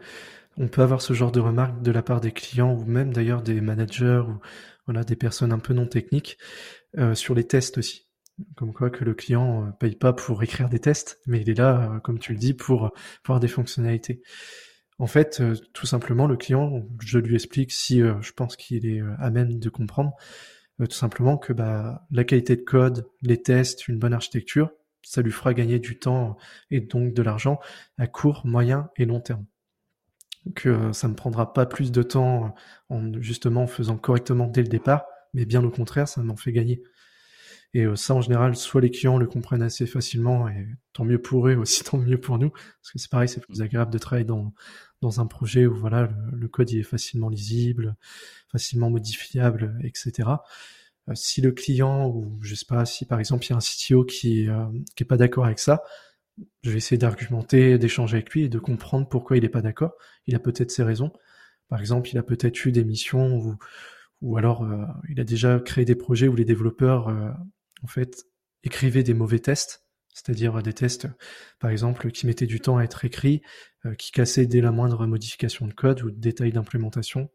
on 0.56 0.68
peut 0.68 0.82
avoir 0.82 1.00
ce 1.00 1.12
genre 1.12 1.32
de 1.32 1.40
remarques 1.40 1.82
de 1.82 1.90
la 1.90 2.02
part 2.02 2.20
des 2.20 2.32
clients 2.32 2.74
ou 2.74 2.84
même 2.84 3.12
d'ailleurs 3.12 3.42
des 3.42 3.60
managers 3.60 4.22
ou 4.28 4.38
voilà 4.86 5.04
des 5.04 5.16
personnes 5.16 5.52
un 5.52 5.58
peu 5.58 5.74
non 5.74 5.86
techniques 5.86 6.38
euh, 6.98 7.14
sur 7.14 7.34
les 7.34 7.44
tests 7.44 7.78
aussi. 7.78 8.06
Comme 8.56 8.72
quoi 8.72 8.90
que 8.90 9.04
le 9.04 9.14
client 9.14 9.66
euh, 9.66 9.70
paye 9.72 9.96
pas 9.96 10.12
pour 10.12 10.42
écrire 10.42 10.68
des 10.68 10.78
tests, 10.78 11.20
mais 11.26 11.40
il 11.40 11.50
est 11.50 11.58
là, 11.58 12.00
comme 12.04 12.18
tu 12.18 12.32
le 12.32 12.38
dis, 12.38 12.54
pour 12.54 12.92
avoir 13.24 13.40
des 13.40 13.48
fonctionnalités. 13.48 14.22
En 14.98 15.06
fait, 15.06 15.42
tout 15.72 15.86
simplement, 15.86 16.26
le 16.26 16.36
client, 16.36 16.84
je 17.00 17.18
lui 17.18 17.34
explique 17.36 17.70
si 17.70 18.00
je 18.00 18.32
pense 18.32 18.56
qu'il 18.56 18.84
est 18.84 19.00
à 19.18 19.30
même 19.30 19.58
de 19.58 19.68
comprendre, 19.68 20.16
euh, 20.80 20.86
tout 20.86 20.96
simplement 20.96 21.36
que 21.36 21.52
bah, 21.52 22.06
la 22.10 22.24
qualité 22.24 22.56
de 22.56 22.62
code, 22.62 23.06
les 23.22 23.42
tests, 23.42 23.88
une 23.88 23.98
bonne 23.98 24.12
architecture, 24.12 24.70
ça 25.02 25.22
lui 25.22 25.32
fera 25.32 25.54
gagner 25.54 25.78
du 25.78 25.98
temps 25.98 26.36
et 26.70 26.80
donc 26.80 27.14
de 27.14 27.22
l'argent 27.22 27.58
à 27.96 28.06
court, 28.06 28.42
moyen 28.44 28.90
et 28.96 29.04
long 29.04 29.20
terme. 29.20 29.44
Que 30.54 30.68
euh, 30.68 30.92
ça 30.92 31.08
ne 31.08 31.14
prendra 31.14 31.52
pas 31.52 31.66
plus 31.66 31.92
de 31.92 32.02
temps 32.02 32.54
en 32.88 33.12
justement 33.20 33.66
faisant 33.66 33.96
correctement 33.96 34.46
dès 34.46 34.62
le 34.62 34.68
départ, 34.68 35.04
mais 35.34 35.44
bien 35.46 35.64
au 35.64 35.70
contraire, 35.70 36.08
ça 36.08 36.22
m'en 36.22 36.36
fait 36.36 36.52
gagner. 36.52 36.82
Et 37.74 37.84
euh, 37.84 37.96
ça, 37.96 38.14
en 38.14 38.20
général, 38.20 38.56
soit 38.56 38.80
les 38.80 38.90
clients 38.90 39.18
le 39.18 39.26
comprennent 39.26 39.62
assez 39.62 39.86
facilement, 39.86 40.48
et 40.48 40.66
tant 40.92 41.04
mieux 41.04 41.20
pour 41.20 41.48
eux, 41.48 41.54
aussi 41.56 41.84
tant 41.84 41.98
mieux 41.98 42.20
pour 42.20 42.38
nous, 42.38 42.50
parce 42.50 42.92
que 42.92 42.98
c'est 42.98 43.10
pareil, 43.10 43.28
c'est 43.28 43.40
plus 43.40 43.62
agréable 43.62 43.92
de 43.92 43.98
travailler 43.98 44.24
dans, 44.24 44.54
dans 45.00 45.20
un 45.20 45.26
projet 45.26 45.66
où 45.66 45.74
voilà 45.74 46.08
le, 46.32 46.48
code 46.48 46.70
il 46.70 46.80
est 46.80 46.82
facilement 46.82 47.28
lisible, 47.28 47.96
facilement 48.50 48.90
modifiable, 48.90 49.78
etc. 49.84 50.28
Euh, 51.08 51.14
si 51.14 51.40
le 51.40 51.52
client 51.52 52.08
ou 52.08 52.38
je 52.42 52.54
sais 52.54 52.66
pas 52.66 52.84
si 52.84 53.04
par 53.06 53.20
exemple 53.20 53.46
il 53.46 53.50
y 53.50 53.52
a 53.52 53.56
un 53.56 53.60
CTO 53.60 54.04
qui 54.04 54.48
euh, 54.48 54.66
qui 54.96 55.04
est 55.04 55.06
pas 55.06 55.16
d'accord 55.16 55.46
avec 55.46 55.58
ça, 55.58 55.82
je 56.62 56.70
vais 56.70 56.78
essayer 56.78 56.98
d'argumenter, 56.98 57.78
d'échanger 57.78 58.16
avec 58.16 58.30
lui 58.30 58.44
et 58.44 58.48
de 58.48 58.58
comprendre 58.58 59.08
pourquoi 59.08 59.36
il 59.36 59.44
est 59.44 59.48
pas 59.48 59.62
d'accord. 59.62 59.94
Il 60.26 60.34
a 60.34 60.38
peut-être 60.38 60.70
ses 60.70 60.82
raisons. 60.84 61.12
Par 61.68 61.80
exemple, 61.80 62.08
il 62.10 62.18
a 62.18 62.22
peut-être 62.22 62.64
eu 62.64 62.72
des 62.72 62.84
missions 62.84 63.36
où 63.36 63.56
ou 64.20 64.36
alors 64.36 64.64
euh, 64.64 64.84
il 65.08 65.20
a 65.20 65.24
déjà 65.24 65.60
créé 65.60 65.84
des 65.84 65.94
projets 65.94 66.28
où 66.28 66.36
les 66.36 66.44
développeurs 66.44 67.08
en 67.82 67.86
fait 67.86 68.24
écrivaient 68.64 69.04
des 69.04 69.14
mauvais 69.14 69.38
tests 69.38 69.87
c'est-à-dire 70.14 70.62
des 70.62 70.72
tests, 70.72 71.06
par 71.60 71.70
exemple, 71.70 72.10
qui 72.10 72.26
mettaient 72.26 72.46
du 72.46 72.60
temps 72.60 72.78
à 72.78 72.84
être 72.84 73.04
écrits, 73.04 73.42
euh, 73.86 73.94
qui 73.94 74.10
cassaient 74.10 74.46
dès 74.46 74.60
la 74.60 74.72
moindre 74.72 75.06
modification 75.06 75.66
de 75.66 75.72
code 75.72 76.02
ou 76.02 76.10
de 76.10 76.18
détail 76.18 76.52
d'implémentation, 76.52 77.30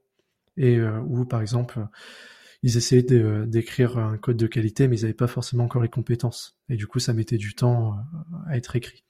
et 0.57 0.77
euh, 0.77 0.99
où, 1.07 1.25
par 1.25 1.41
exemple, 1.41 1.79
ils 2.61 2.77
essayaient 2.77 3.03
d'écrire 3.47 3.97
un 3.97 4.17
code 4.17 4.37
de 4.37 4.47
qualité, 4.47 4.87
mais 4.87 4.97
ils 4.97 5.01
n'avaient 5.03 5.13
pas 5.13 5.27
forcément 5.27 5.65
encore 5.65 5.81
les 5.81 5.89
compétences, 5.89 6.57
et 6.69 6.75
du 6.75 6.87
coup, 6.87 6.99
ça 6.99 7.13
mettait 7.13 7.37
du 7.37 7.55
temps 7.55 7.93
euh, 7.93 8.37
à 8.49 8.57
être 8.57 8.75
écrit. 8.75 9.05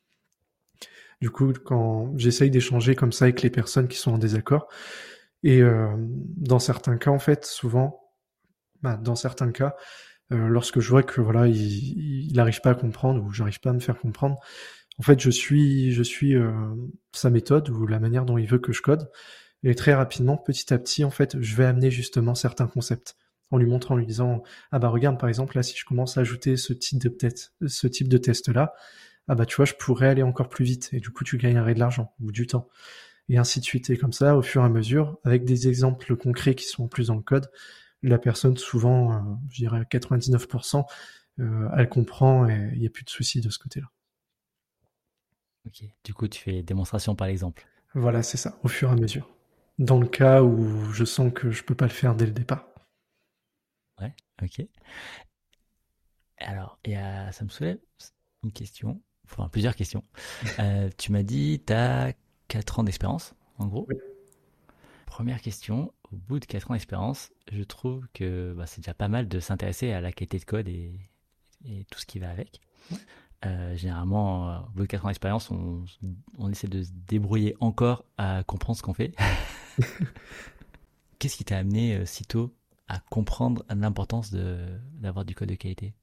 Du 1.22 1.30
coup, 1.30 1.54
quand 1.54 2.14
j'essaye 2.18 2.52
d'échanger 2.52 2.96
comme 2.96 3.12
ça 3.12 3.26
avec 3.26 3.42
les 3.42 3.50
personnes 3.50 3.88
qui 3.88 3.98
sont 3.98 4.12
en 4.12 4.18
désaccord, 4.18 4.68
et 5.42 5.62
dans 6.38 6.60
certains 6.60 6.98
cas, 6.98 7.12
en 7.12 7.20
fait, 7.20 7.46
souvent, 7.46 8.02
bah, 8.82 8.98
dans 8.98 9.16
certains 9.16 9.52
cas, 9.52 9.76
euh, 10.34 10.48
lorsque 10.48 10.80
je 10.80 10.90
vois 10.90 11.04
que 11.04 11.22
voilà, 11.22 11.48
il 11.48 12.34
n'arrive 12.34 12.62
pas 12.62 12.72
à 12.72 12.76
comprendre 12.76 13.24
ou 13.24 13.32
j'arrive 13.32 13.60
pas 13.60 13.70
à 13.72 13.74
me 13.74 13.80
faire 13.80 13.98
comprendre, 13.98 14.38
en 15.00 15.04
fait, 15.04 15.20
je 15.20 15.30
suis, 15.30 15.92
je 15.92 16.04
suis 16.04 16.36
euh, 16.36 16.52
sa 17.14 17.30
méthode 17.30 17.70
ou 17.70 17.88
la 17.88 18.00
manière 18.00 18.26
dont 18.26 18.38
il 18.38 18.48
veut 18.48 18.60
que 18.60 18.74
je 18.74 18.82
code. 18.82 19.10
Et 19.64 19.76
très 19.76 19.94
rapidement, 19.94 20.38
petit 20.38 20.74
à 20.74 20.78
petit, 20.78 21.04
en 21.04 21.10
fait, 21.10 21.38
je 21.42 21.56
vais 21.56 21.66
amener 21.66 21.90
justement 21.90 22.36
certains 22.36 22.68
concepts 22.68 23.16
en 23.52 23.58
lui 23.58 23.68
montrant, 23.68 23.96
en 23.96 23.98
lui 23.98 24.06
disant, 24.06 24.44
ah 24.72 24.80
bah 24.80 24.90
regarde, 24.90 25.20
par 25.20 25.30
exemple, 25.30 25.56
là, 25.56 25.64
si 25.64 25.78
je 25.78 25.86
commence 25.86 26.18
à 26.18 26.22
ajouter 26.22 26.58
ce 26.58 26.74
type 26.74 27.00
de 27.00 27.16
ce 27.68 27.88
type 27.88 28.08
de 28.10 28.18
test 28.18 28.50
là, 28.50 28.74
ah 29.28 29.36
bah 29.36 29.46
tu 29.46 29.56
vois, 29.56 29.66
je 29.66 29.74
pourrais 29.74 30.08
aller 30.08 30.24
encore 30.24 30.50
plus 30.50 30.66
vite 30.66 30.90
et 30.92 31.00
du 31.00 31.12
coup, 31.12 31.24
tu 31.24 31.38
gagnerais 31.38 31.74
de 31.76 31.80
l'argent 31.80 32.14
ou 32.20 32.32
du 32.32 32.48
temps 32.48 32.68
et 33.30 33.38
ainsi 33.38 33.60
de 33.60 33.66
suite. 33.66 33.90
Et 33.90 33.98
comme 33.98 34.14
ça, 34.14 34.36
au 34.36 34.42
fur 34.42 34.62
et 34.62 34.66
à 34.66 34.70
mesure, 34.70 35.18
avec 35.24 35.46
des 35.46 35.68
exemples 35.68 36.16
concrets 36.16 36.56
qui 36.56 36.66
sont 36.66 36.88
plus 36.88 37.08
dans 37.08 37.16
le 37.16 37.22
code, 37.22 37.50
la 38.04 38.20
personne, 38.20 38.58
souvent, 38.58 39.14
euh, 39.14 39.20
je 39.50 39.58
dirais 39.58 39.86
99%, 39.90 40.86
euh, 41.40 41.70
elle 41.76 41.90
comprend 41.90 42.48
et 42.48 42.72
il 42.74 42.80
n'y 42.80 42.88
a 42.88 42.90
plus 42.90 43.04
de 43.04 43.10
soucis 43.10 43.42
de 43.42 43.50
ce 43.50 43.58
côté-là. 43.58 43.88
Ok, 45.66 45.84
du 46.04 46.14
coup, 46.14 46.28
tu 46.28 46.42
fais 46.42 46.62
démonstration 46.62 47.16
par 47.16 47.28
exemple. 47.28 47.66
Voilà, 47.96 48.22
c'est 48.22 48.38
ça, 48.38 48.60
au 48.64 48.68
fur 48.68 48.90
et 48.90 48.92
à 48.92 48.96
mesure. 48.96 49.30
Dans 49.80 50.00
le 50.00 50.08
cas 50.08 50.44
où 50.44 50.92
je 50.92 51.06
sens 51.06 51.32
que 51.34 51.52
je 51.52 51.64
peux 51.64 51.76
pas 51.76 51.86
le 51.86 51.92
faire 51.92 52.16
dès 52.16 52.26
le 52.26 52.32
départ. 52.32 52.68
Ouais, 54.00 54.14
ok. 54.42 54.68
Alors, 56.38 56.80
et 56.84 56.96
ça 56.96 57.44
me 57.44 57.50
soulève 57.50 57.80
une 58.44 58.52
question, 58.52 59.02
enfin 59.26 59.50
plusieurs 59.50 59.76
questions. 59.76 60.04
Euh, 60.60 60.90
tu 60.98 61.12
m'as 61.12 61.24
dit, 61.24 61.64
tu 61.66 61.74
as 61.74 62.14
4 62.48 62.80
ans 62.80 62.84
d'expérience, 62.84 63.34
en 63.58 63.68
gros. 63.68 63.88
Première 65.06 65.42
question, 65.42 65.92
au 66.14 66.18
bout 66.28 66.40
de 66.40 66.46
4 66.46 66.72
ans 66.72 66.74
d'expérience, 66.74 67.32
je 67.52 67.64
trouve 67.64 68.08
que 68.14 68.54
bah, 68.54 68.66
c'est 68.66 68.82
déjà 68.82 68.94
pas 68.94 69.08
mal 69.08 69.28
de 69.28 69.40
s'intéresser 69.40 69.92
à 69.92 70.02
la 70.02 70.12
qualité 70.12 70.40
de 70.40 70.46
code 70.46 70.68
et, 70.68 71.00
tout 71.90 72.00
ce 72.00 72.06
qui 72.06 72.20
va 72.20 72.30
avec. 72.30 72.60
généralement, 73.76 74.64
au 74.66 74.70
bout 74.72 74.82
de 74.84 74.88
4 74.88 75.06
ans 75.06 75.08
d'expérience, 75.10 75.50
on, 75.50 75.86
on, 76.38 76.50
essaie 76.52 76.68
de 76.68 76.84
se 76.84 76.92
débrouiller 77.08 77.56
encore 77.62 78.06
à 78.18 78.44
comprendre 78.44 78.78
ce 78.78 78.84
qu'on 78.84 78.94
fait. 78.94 79.14
Qu'est-ce 81.20 81.38
qui 81.38 81.46
t'a 81.46 81.58
amené 81.58 82.06
si 82.06 82.26
tôt 82.26 82.54
à 82.90 83.00
comprendre 83.10 83.64
l'importance 83.70 84.34
d'avoir 84.34 85.24
du 85.26 85.36
code 85.36 85.50
de 85.50 85.56
qualité? 85.56 85.94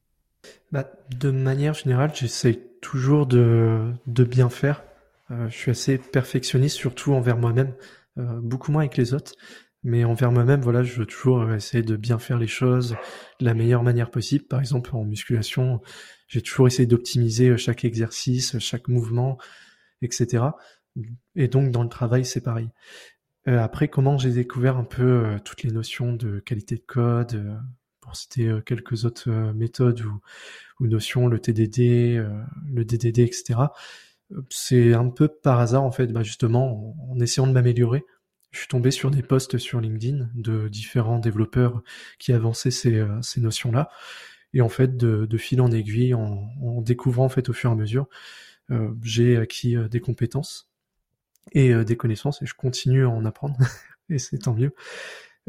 Bah, 0.72 0.90
De 1.10 1.30
manière 1.30 1.74
générale, 1.74 2.12
j'essaie 2.14 2.60
toujours 2.80 3.26
de, 3.26 3.92
de, 4.06 4.24
bien 4.24 4.48
faire. 4.48 4.82
Euh, 5.30 5.48
je 5.48 5.56
suis 5.56 5.70
assez 5.70 5.98
perfectionniste, 5.98 6.76
surtout 6.76 7.12
envers 7.12 7.36
moi-même, 7.36 7.74
euh, 8.18 8.40
beaucoup 8.40 8.72
moins 8.72 8.82
avec 8.82 8.96
les 8.96 9.14
autres. 9.14 9.32
Mais 9.82 10.04
envers 10.04 10.30
moi-même, 10.30 10.60
voilà, 10.60 10.82
je 10.82 10.98
veux 10.98 11.06
toujours 11.06 11.52
essayer 11.52 11.82
de 11.82 11.96
bien 11.96 12.18
faire 12.18 12.38
les 12.38 12.46
choses 12.46 12.96
de 13.38 13.44
la 13.44 13.54
meilleure 13.54 13.82
manière 13.82 14.10
possible. 14.10 14.44
Par 14.44 14.60
exemple, 14.60 14.94
en 14.94 15.04
musculation, 15.04 15.80
j'ai 16.28 16.42
toujours 16.42 16.66
essayé 16.66 16.86
d'optimiser 16.86 17.56
chaque 17.56 17.84
exercice, 17.84 18.58
chaque 18.58 18.88
mouvement, 18.88 19.38
etc. 20.02 20.44
Et 21.34 21.48
donc, 21.48 21.70
dans 21.70 21.82
le 21.82 21.88
travail, 21.88 22.24
c'est 22.24 22.42
pareil. 22.42 22.68
Euh, 23.48 23.58
après, 23.58 23.88
comment 23.88 24.18
j'ai 24.18 24.30
découvert 24.32 24.76
un 24.76 24.84
peu 24.84 25.02
euh, 25.02 25.38
toutes 25.44 25.62
les 25.62 25.70
notions 25.70 26.12
de 26.12 26.40
qualité 26.40 26.76
de 26.76 26.82
code, 26.86 27.34
euh, 27.34 27.56
pour 28.00 28.16
citer 28.16 28.52
quelques 28.66 29.04
autres 29.04 29.30
méthodes 29.54 30.02
ou, 30.02 30.86
notions, 30.86 31.28
le 31.28 31.38
TDD, 31.38 32.16
le 32.66 32.84
DDD, 32.84 33.20
etc. 33.20 33.60
C'est 34.48 34.94
un 34.94 35.10
peu 35.10 35.28
par 35.28 35.60
hasard, 35.60 35.84
en 35.84 35.92
fait, 35.92 36.06
bah 36.08 36.22
justement, 36.22 36.96
en, 37.10 37.12
en 37.12 37.20
essayant 37.20 37.46
de 37.46 37.52
m'améliorer. 37.52 38.04
Je 38.50 38.58
suis 38.58 38.68
tombé 38.68 38.90
sur 38.90 39.10
des 39.10 39.22
posts 39.22 39.58
sur 39.58 39.80
LinkedIn 39.80 40.28
de 40.34 40.68
différents 40.68 41.18
développeurs 41.18 41.82
qui 42.18 42.32
avançaient 42.32 42.70
ces, 42.70 43.04
ces 43.22 43.40
notions-là. 43.40 43.90
Et 44.54 44.60
en 44.60 44.68
fait, 44.68 44.96
de, 44.96 45.36
fil 45.36 45.60
en 45.60 45.70
aiguille, 45.70 46.14
en, 46.14 46.82
découvrant 46.82 47.26
en 47.26 47.28
fait 47.28 47.48
au 47.48 47.52
fur 47.52 47.70
et 47.70 47.72
à 47.72 47.76
mesure, 47.76 48.08
euh, 48.70 48.92
j'ai 49.02 49.36
acquis 49.36 49.76
des 49.88 50.00
compétences 50.00 50.70
et 51.52 51.72
euh, 51.72 51.84
des 51.84 51.96
connaissances 51.96 52.42
et 52.42 52.46
je 52.46 52.54
continue 52.54 53.04
à 53.04 53.10
en 53.10 53.24
apprendre 53.24 53.56
et 54.10 54.18
c'est 54.18 54.38
tant 54.38 54.54
mieux. 54.54 54.74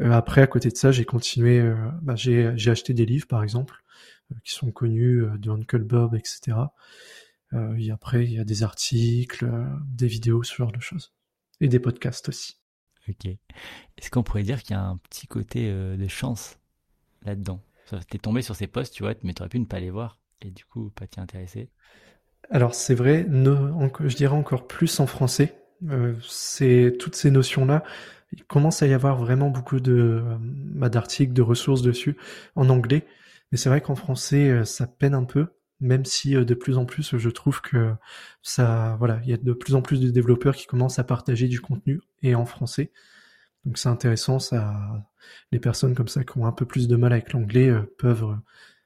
Euh, 0.00 0.10
après, 0.12 0.42
à 0.42 0.46
côté 0.46 0.70
de 0.70 0.76
ça, 0.76 0.92
j'ai 0.92 1.04
continué, 1.04 1.60
euh, 1.60 1.74
bah, 2.02 2.16
j'ai 2.16 2.70
acheté 2.70 2.94
des 2.94 3.06
livres 3.06 3.26
par 3.26 3.42
exemple 3.42 3.82
qui 4.44 4.52
sont 4.54 4.72
connus 4.72 5.24
de 5.38 5.50
Uncle 5.50 5.84
Bob, 5.84 6.14
etc. 6.14 6.56
et 7.76 7.90
après, 7.90 8.24
il 8.24 8.32
y 8.32 8.38
a 8.38 8.44
des 8.44 8.62
articles, 8.62 9.46
des 9.86 10.06
vidéos, 10.06 10.42
ce 10.42 10.54
genre 10.54 10.72
de 10.72 10.80
choses 10.80 11.12
et 11.60 11.68
des 11.68 11.78
podcasts 11.78 12.30
aussi. 12.30 12.61
Ok. 13.08 13.26
Est-ce 13.26 14.10
qu'on 14.10 14.22
pourrait 14.22 14.42
dire 14.42 14.62
qu'il 14.62 14.76
y 14.76 14.78
a 14.78 14.82
un 14.82 14.96
petit 14.96 15.26
côté 15.26 15.70
de 15.72 16.08
chance 16.08 16.58
là-dedans? 17.24 17.60
T'es 18.08 18.18
tombé 18.18 18.42
sur 18.42 18.56
ces 18.56 18.66
posts, 18.66 18.94
tu 18.94 19.02
vois, 19.02 19.14
mais 19.22 19.34
t'aurais 19.34 19.50
pu 19.50 19.58
ne 19.58 19.66
pas 19.66 19.80
les 19.80 19.90
voir 19.90 20.18
et 20.40 20.50
du 20.50 20.64
coup 20.64 20.90
pas 20.90 21.06
t'y 21.06 21.20
intéresser. 21.20 21.68
Alors 22.50 22.74
c'est 22.74 22.94
vrai, 22.94 23.26
je 23.28 24.16
dirais 24.16 24.36
encore 24.36 24.66
plus 24.66 25.00
en 25.00 25.06
français. 25.06 25.62
Euh, 25.90 26.14
toutes 26.98 27.16
ces 27.16 27.30
notions-là. 27.30 27.82
Il 28.32 28.44
commence 28.44 28.82
à 28.82 28.86
y 28.86 28.94
avoir 28.94 29.16
vraiment 29.16 29.50
beaucoup 29.50 29.80
de 29.80 29.92
euh, 29.92 30.36
bah, 30.40 30.88
d'articles, 30.88 31.32
de 31.32 31.42
ressources 31.42 31.82
dessus 31.82 32.16
en 32.54 32.70
anglais, 32.70 33.04
mais 33.50 33.58
c'est 33.58 33.68
vrai 33.68 33.80
qu'en 33.80 33.94
français 33.94 34.48
euh, 34.48 34.64
ça 34.64 34.86
peine 34.86 35.14
un 35.14 35.24
peu. 35.24 35.48
Même 35.82 36.04
si 36.04 36.34
de 36.34 36.54
plus 36.54 36.78
en 36.78 36.86
plus, 36.86 37.16
je 37.18 37.28
trouve 37.28 37.60
que 37.60 37.92
ça, 38.40 38.96
voilà, 38.98 39.20
il 39.24 39.30
y 39.30 39.34
a 39.34 39.36
de 39.36 39.52
plus 39.52 39.74
en 39.74 39.82
plus 39.82 40.00
de 40.00 40.10
développeurs 40.10 40.54
qui 40.56 40.66
commencent 40.66 40.98
à 40.98 41.04
partager 41.04 41.48
du 41.48 41.60
contenu 41.60 42.00
et 42.22 42.34
en 42.34 42.46
français. 42.46 42.92
Donc 43.64 43.78
c'est 43.78 43.88
intéressant, 43.88 44.38
ça, 44.38 45.04
les 45.50 45.58
personnes 45.60 45.94
comme 45.94 46.08
ça 46.08 46.24
qui 46.24 46.38
ont 46.38 46.46
un 46.46 46.52
peu 46.52 46.64
plus 46.64 46.88
de 46.88 46.96
mal 46.96 47.12
avec 47.12 47.32
l'anglais 47.32 47.70
peuvent 47.98 48.38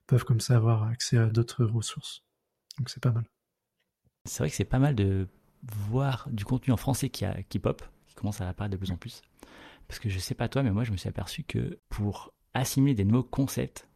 peuvent 0.07 0.25
comme 0.25 0.41
ça 0.41 0.57
avoir 0.57 0.85
accès 0.85 1.19
à 1.19 1.27
d'autres 1.27 1.65
ressources. 1.65 2.25
Donc 2.79 2.91
c'est 2.91 3.03
pas 3.03 3.11
mal. 3.11 3.25
C'est 4.25 4.39
vrai 4.41 4.51
que 4.51 4.57
c'est 4.57 4.65
pas 4.65 4.79
mal 4.79 4.95
de 4.95 5.29
voir 5.63 6.29
du 6.31 6.45
contenu 6.45 6.73
en 6.73 6.77
français 6.77 7.11
qui, 7.11 7.25
qui 7.49 7.59
pop, 7.59 7.83
qui 8.07 8.15
commence 8.15 8.41
à 8.41 8.49
apparaître 8.49 8.73
de 8.73 8.77
plus 8.79 8.91
en 8.91 8.97
plus. 8.97 9.23
Parce 9.89 9.99
que 9.99 10.09
je 10.09 10.19
sais 10.19 10.35
pas 10.35 10.49
toi, 10.49 10.63
mais 10.63 10.71
moi 10.71 10.85
je 10.85 10.93
me 10.93 10.97
suis 10.97 11.09
aperçu 11.09 11.45
que 11.45 11.79
pour 11.89 12.33
assimiler 12.55 12.95
des 12.95 13.05
nouveaux 13.05 13.23
concepts, 13.23 13.89
euh, 13.89 13.96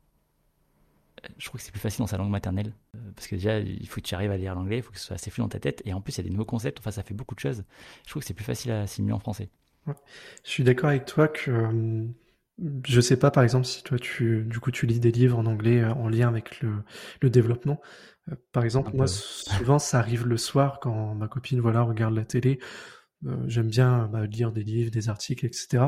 je 1.39 1.47
trouve 1.47 1.61
que 1.61 1.65
c'est 1.65 1.73
plus 1.73 1.81
facile 1.81 2.00
dans 2.00 2.07
sa 2.07 2.17
langue 2.17 2.31
maternelle. 2.31 2.75
Euh, 2.97 2.99
parce 3.15 3.27
que 3.27 3.35
déjà, 3.37 3.59
il 3.59 3.87
faut 3.89 4.00
que 4.00 4.07
tu 4.07 4.15
arrives 4.15 4.31
à 4.31 4.37
lire 4.37 4.55
l'anglais, 4.55 4.79
il 4.79 4.83
faut 4.83 4.93
que 4.93 4.99
ce 4.99 5.07
soit 5.07 5.15
assez 5.15 5.31
flou 5.31 5.43
dans 5.43 5.49
ta 5.49 5.61
tête. 5.61 5.83
Et 5.85 5.93
en 5.93 6.00
plus, 6.00 6.17
il 6.17 6.19
y 6.19 6.21
a 6.21 6.25
des 6.25 6.31
nouveaux 6.31 6.45
concepts, 6.45 6.79
enfin, 6.79 6.91
ça 6.91 7.03
fait 7.03 7.15
beaucoup 7.15 7.35
de 7.35 7.41
choses. 7.41 7.65
Je 8.05 8.11
trouve 8.11 8.23
que 8.23 8.27
c'est 8.27 8.35
plus 8.35 8.45
facile 8.45 8.73
à 8.73 8.83
assimiler 8.83 9.12
en 9.12 9.19
français. 9.19 9.49
Je 9.87 10.50
suis 10.50 10.65
d'accord 10.65 10.91
avec 10.91 11.07
toi 11.07 11.27
que 11.27 11.50
euh, 11.50 12.07
je 12.87 13.00
sais 13.00 13.17
pas, 13.17 13.31
par 13.31 13.43
exemple, 13.43 13.65
si 13.67 13.83
toi, 13.83 13.99
tu, 13.99 14.45
du 14.45 14.61
coup, 14.61 14.71
tu 14.71 14.87
lis 14.87 15.00
des 15.00 15.11
livres 15.11 15.39
en 15.39 15.47
anglais 15.47 15.85
en 15.85 16.09
lien 16.09 16.29
avec 16.29 16.61
le, 16.61 16.73
le 17.21 17.31
développement. 17.31 17.81
Euh, 18.31 18.35
par 18.53 18.65
exemple, 18.65 18.91
moi, 18.95 19.07
souvent, 19.07 19.79
ça 19.79 19.99
arrive 19.99 20.27
le 20.27 20.37
soir 20.37 20.81
quand 20.81 21.15
ma 21.15 21.29
copine, 21.29 21.61
voilà, 21.61 21.83
regarde 21.83 22.15
la 22.15 22.25
télé. 22.25 22.59
Euh, 23.27 23.37
j'aime 23.47 23.69
bien 23.69 24.09
bah, 24.12 24.27
lire 24.27 24.53
des 24.53 24.62
livres, 24.62 24.91
des 24.91 25.09
articles, 25.09 25.47
etc. 25.47 25.85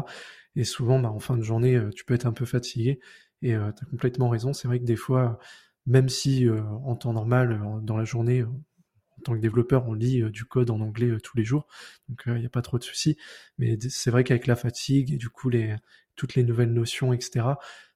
Et 0.57 0.65
souvent, 0.65 0.99
bah, 0.99 1.11
en 1.11 1.19
fin 1.19 1.37
de 1.37 1.43
journée, 1.43 1.77
euh, 1.77 1.91
tu 1.95 2.05
peux 2.05 2.15
être 2.15 2.27
un 2.27 2.33
peu 2.33 2.45
fatigué. 2.45 3.01
Et 3.43 3.51
tu 3.51 3.55
as 3.57 3.87
complètement 3.91 4.29
raison. 4.29 4.53
C'est 4.53 4.69
vrai 4.69 4.79
que 4.79 4.85
des 4.85 4.97
fois, 4.97 5.39
même 5.87 6.09
si 6.09 6.49
en 6.49 6.95
temps 6.97 7.13
normal, 7.13 7.61
dans 7.83 7.97
la 7.97 8.05
journée, 8.05 8.45
en 8.45 9.23
tant 9.25 9.35
que 9.35 9.41
développeur, 9.41 9.89
on 9.89 9.95
lit 9.95 10.23
du 10.31 10.45
code 10.45 10.71
en 10.71 10.81
anglais 10.81 11.17
tous 11.23 11.37
les 11.37 11.45
jours, 11.45 11.67
donc 12.09 12.23
il 12.27 12.35
n'y 12.35 12.47
a 12.47 12.51
pas 12.51 12.63
trop 12.63 12.79
de 12.79 12.85
soucis. 12.85 13.17
Mais 13.59 13.79
c'est 13.89 14.11
vrai 14.11 14.25
qu'avec 14.25 14.47
la 14.47 14.57
fatigue 14.57 15.13
et 15.13 15.17
du 15.17 15.29
coup 15.29 15.49
les 15.49 15.77
toutes 16.15 16.35
les 16.35 16.45
nouvelles 16.45 16.73
notions, 16.73 17.13
etc., 17.13 17.47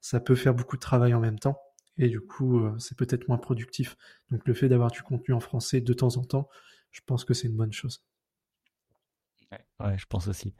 ça 0.00 0.20
peut 0.20 0.34
faire 0.34 0.54
beaucoup 0.54 0.76
de 0.76 0.80
travail 0.80 1.14
en 1.14 1.20
même 1.20 1.38
temps 1.38 1.60
et 1.98 2.08
du 2.08 2.20
coup, 2.20 2.60
euh, 2.60 2.78
c'est 2.78 2.96
peut-être 2.96 3.28
moins 3.28 3.38
productif. 3.38 3.96
Donc 4.30 4.46
le 4.46 4.54
fait 4.54 4.68
d'avoir 4.68 4.90
du 4.90 5.02
contenu 5.02 5.34
en 5.34 5.40
français 5.40 5.80
de 5.80 5.92
temps 5.92 6.16
en 6.16 6.24
temps, 6.24 6.48
je 6.90 7.00
pense 7.04 7.24
que 7.24 7.34
c'est 7.34 7.48
une 7.48 7.56
bonne 7.56 7.72
chose. 7.72 8.04
Ouais, 9.80 9.96
je 9.98 10.06
pense 10.06 10.28
aussi. 10.28 10.54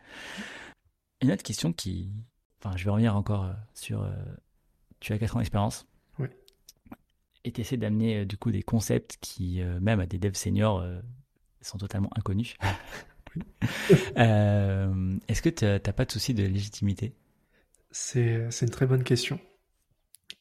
Une 1.21 1.33
autre 1.33 1.43
question 1.43 1.73
qui. 1.73 2.13
Enfin, 2.59 2.77
je 2.77 2.85
vais 2.85 2.91
revenir 2.91 3.17
encore 3.17 3.45
euh, 3.45 3.53
sur. 3.75 4.03
Euh, 4.97 5.01
tu 5.01 5.13
as 5.13 5.19
4 5.19 5.37
ans 5.37 5.39
d'expérience. 5.41 5.87
Oui. 6.19 6.29
Et 7.45 7.53
tu 7.53 7.61
essaies 7.61 7.77
d'amener 7.77 8.25
du 8.25 8.37
coup 8.37 8.51
des 8.51 8.63
concepts 8.63 9.19
qui, 9.21 9.61
même 9.81 10.01
à 10.01 10.07
des 10.07 10.19
devs 10.19 10.35
seniors, 10.35 10.85
sont 11.61 11.79
totalement 11.79 12.11
inconnus. 12.17 12.57
Est-ce 14.17 15.43
que 15.43 15.49
tu 15.49 15.65
n'as 15.65 15.79
pas 15.79 16.05
de 16.05 16.13
souci 16.13 16.35
de 16.35 16.45
légitimité? 16.45 17.15
C'est 17.91 18.49
une 18.63 18.71
très 18.71 18.87
bonne 18.87 19.05
question. 19.05 19.41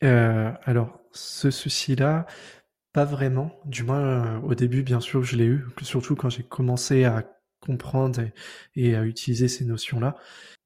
Euh, 0.03 0.51
alors, 0.63 0.99
ce 1.11 1.51
souci-là, 1.51 2.25
pas 2.93 3.05
vraiment. 3.05 3.51
Du 3.65 3.83
moins, 3.83 4.37
euh, 4.37 4.39
au 4.41 4.55
début, 4.55 4.83
bien 4.83 4.99
sûr, 4.99 5.23
je 5.23 5.35
l'ai 5.35 5.45
eu, 5.45 5.65
surtout 5.81 6.15
quand 6.15 6.29
j'ai 6.29 6.43
commencé 6.43 7.05
à 7.05 7.23
comprendre 7.59 8.21
et, 8.75 8.95
à 8.95 9.03
utiliser 9.03 9.47
ces 9.47 9.65
notions-là. 9.65 10.15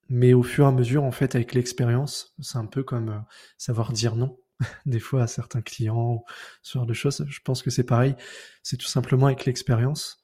Mais 0.10 0.34
au 0.34 0.44
fur 0.44 0.66
et 0.66 0.68
à 0.68 0.72
mesure, 0.72 1.04
en 1.04 1.12
fait, 1.12 1.36
avec 1.36 1.54
l'expérience, 1.54 2.34
c'est 2.39 2.58
un 2.58 2.66
peu 2.66 2.84
comme 2.84 3.10
euh, 3.10 3.20
savoir 3.58 3.94
dire 3.94 4.16
non, 4.16 4.39
des 4.86 5.00
fois 5.00 5.24
à 5.24 5.28
certains 5.28 5.62
clients, 5.62 6.25
ce 6.62 6.78
genre 6.78 6.88
de 6.88 6.94
choses. 6.94 7.25
Je 7.28 7.39
pense 7.44 7.62
que 7.62 7.70
c'est 7.70 7.84
pareil. 7.84 8.16
C'est 8.63 8.78
tout 8.78 8.88
simplement 8.88 9.28
avec 9.28 9.46
l'expérience. 9.46 10.24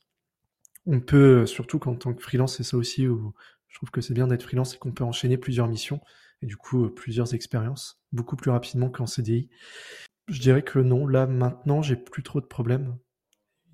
On 0.88 1.02
peut, 1.02 1.46
surtout 1.46 1.80
qu'en 1.80 1.96
tant 1.96 2.14
que 2.14 2.22
freelance, 2.22 2.58
c'est 2.58 2.64
ça 2.64 2.78
aussi 2.78 3.08
où 3.08 3.34
je 3.68 3.76
trouve 3.80 3.92
que 3.92 4.02
c'est 4.02 4.14
bien 4.14 4.28
d'être 4.28 4.44
freelance, 4.44 4.72
c'est 4.72 4.80
qu'on 4.80 4.92
peut 4.92 5.04
enchaîner 5.04 5.38
plusieurs 5.38 5.68
missions 5.68 6.00
et 6.42 6.46
du 6.46 6.58
coup 6.58 6.90
plusieurs 6.90 7.34
expériences 7.34 8.02
beaucoup 8.12 8.36
plus 8.36 8.52
rapidement 8.52 8.90
qu'en 8.90 9.06
CDI. 9.06 9.50
Je 10.28 10.40
dirais 10.40 10.64
que 10.64 10.80
non, 10.80 11.08
là 11.08 11.28
maintenant 11.28 11.82
j'ai 11.82 11.96
plus 11.96 12.24
trop 12.24 12.40
de 12.40 12.46
problèmes. 12.46 12.98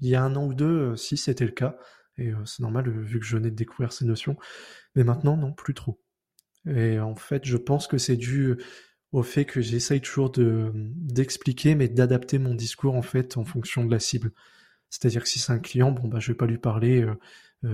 Il 0.01 0.09
y 0.09 0.15
a 0.15 0.23
un 0.23 0.35
an 0.35 0.47
ou 0.47 0.53
deux, 0.53 0.91
euh, 0.93 0.95
si 0.95 1.17
c'était 1.17 1.45
le 1.45 1.51
cas, 1.51 1.77
et 2.21 2.29
euh, 2.29 2.45
c'est 2.45 2.61
normal 2.61 2.87
euh, 2.87 3.01
vu 3.01 3.19
que 3.19 3.25
je 3.25 3.35
venais 3.37 3.51
de 3.51 3.55
découvrir 3.55 3.93
ces 3.93 4.05
notions, 4.05 4.37
mais 4.95 5.03
maintenant 5.03 5.37
non, 5.37 5.53
plus 5.53 5.73
trop. 5.73 6.01
Et 6.67 6.99
en 6.99 7.15
fait, 7.15 7.45
je 7.45 7.57
pense 7.57 7.87
que 7.87 7.97
c'est 7.97 8.17
dû 8.17 8.55
au 9.11 9.23
fait 9.23 9.45
que 9.45 9.61
j'essaye 9.61 10.01
toujours 10.01 10.31
de 10.31 10.71
d'expliquer, 10.75 11.75
mais 11.75 11.89
d'adapter 11.89 12.39
mon 12.39 12.55
discours 12.55 12.95
en 12.95 13.01
fait 13.01 13.37
en 13.37 13.45
fonction 13.45 13.85
de 13.85 13.91
la 13.91 13.99
cible. 13.99 14.31
C'est-à-dire 14.89 15.23
que 15.23 15.29
si 15.29 15.39
c'est 15.39 15.51
un 15.53 15.59
client, 15.59 15.91
bon 15.91 16.07
bah 16.07 16.19
je 16.19 16.31
vais 16.31 16.37
pas 16.37 16.45
lui 16.45 16.59
parler 16.59 17.05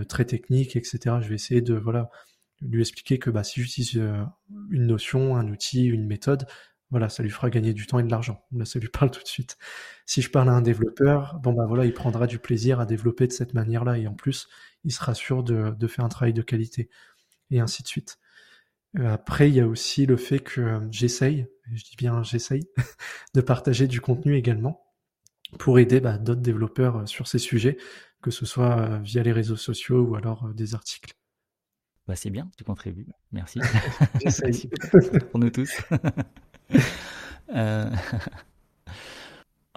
très 0.08 0.26
technique, 0.26 0.76
etc. 0.76 1.18
Je 1.22 1.30
vais 1.30 1.36
essayer 1.36 1.62
de 1.62 1.76
voilà 1.76 2.10
lui 2.62 2.82
expliquer 2.82 3.20
que 3.20 3.30
bah, 3.30 3.44
si 3.44 3.62
j'utilise 3.62 3.98
euh, 3.98 4.24
une 4.72 4.88
notion, 4.88 5.36
un 5.36 5.48
outil, 5.50 5.86
une 5.86 6.06
méthode, 6.06 6.48
voilà, 6.90 7.10
ça 7.10 7.24
lui 7.24 7.30
fera 7.30 7.50
gagner 7.50 7.74
du 7.74 7.86
temps 7.86 8.00
et 8.00 8.04
de 8.04 8.10
l'argent. 8.10 8.46
Là, 8.52 8.66
ça 8.66 8.80
lui 8.80 8.88
parle 8.94 9.12
tout 9.12 9.22
de 9.22 9.28
suite. 9.28 9.58
Si 10.06 10.22
je 10.22 10.30
parle 10.30 10.50
à 10.50 10.54
un 10.54 10.62
développeur, 10.62 11.40
bon 11.42 11.54
bah 11.54 11.66
voilà, 11.68 11.86
il 11.86 11.94
prendra 11.94 12.28
du 12.28 12.40
plaisir 12.40 12.80
à 12.80 12.86
développer 12.86 13.28
de 13.28 13.34
cette 13.34 13.54
manière-là 13.54 13.98
et 13.98 14.08
en 14.08 14.14
plus, 14.14 14.48
il 14.84 14.92
sera 14.92 15.14
sûr 15.14 15.44
de, 15.44 15.72
de 15.78 15.88
faire 15.88 16.06
un 16.06 16.10
travail 16.10 16.34
de 16.34 16.42
qualité 16.42 16.90
et 17.52 17.60
ainsi 17.60 17.84
de 17.84 17.88
suite. 17.88 18.20
Euh, 19.00 19.14
après, 19.14 19.50
il 19.50 19.56
y 19.56 19.60
a 19.60 19.68
aussi 19.68 20.06
le 20.06 20.18
fait 20.18 20.40
que 20.40 20.62
euh, 20.62 20.80
j'essaye, 20.92 21.48
je 21.74 21.84
dis 21.84 21.96
bien 21.98 22.24
j'essaye, 22.24 22.68
de 23.34 23.42
partager 23.42 23.88
du 23.88 24.02
contenu 24.02 24.36
également 24.36 24.84
pour 25.60 25.80
aider 25.80 26.00
bah, 26.00 26.18
d'autres 26.18 26.42
développeurs 26.42 27.08
sur 27.08 27.28
ces 27.28 27.40
sujets, 27.40 27.78
que 28.22 28.32
ce 28.32 28.46
soit 28.46 29.00
via 29.00 29.24
les 29.24 29.32
réseaux 29.32 29.56
sociaux 29.56 30.02
ou 30.02 30.16
alors 30.16 30.50
des 30.54 30.76
articles. 30.76 31.14
Bah, 32.08 32.16
c'est 32.16 32.30
bien, 32.30 32.50
tu 32.58 32.64
contribues. 32.64 33.08
Merci. 33.32 33.60
pour 35.32 35.40
nous 35.40 35.50
tous. 35.50 35.82
Euh... 37.54 37.90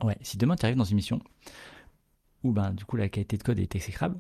Ouais, 0.03 0.17
si 0.23 0.39
demain 0.39 0.57
tu 0.57 0.65
arrives 0.65 0.79
dans 0.79 0.85
une 0.85 0.97
mission 0.97 1.21
où 2.43 2.53
ben, 2.53 2.73
du 2.73 2.85
coup 2.85 2.97
la 2.97 3.09
qualité 3.09 3.37
de 3.37 3.43
code 3.43 3.59
est 3.59 3.75
exécrable. 3.75 4.19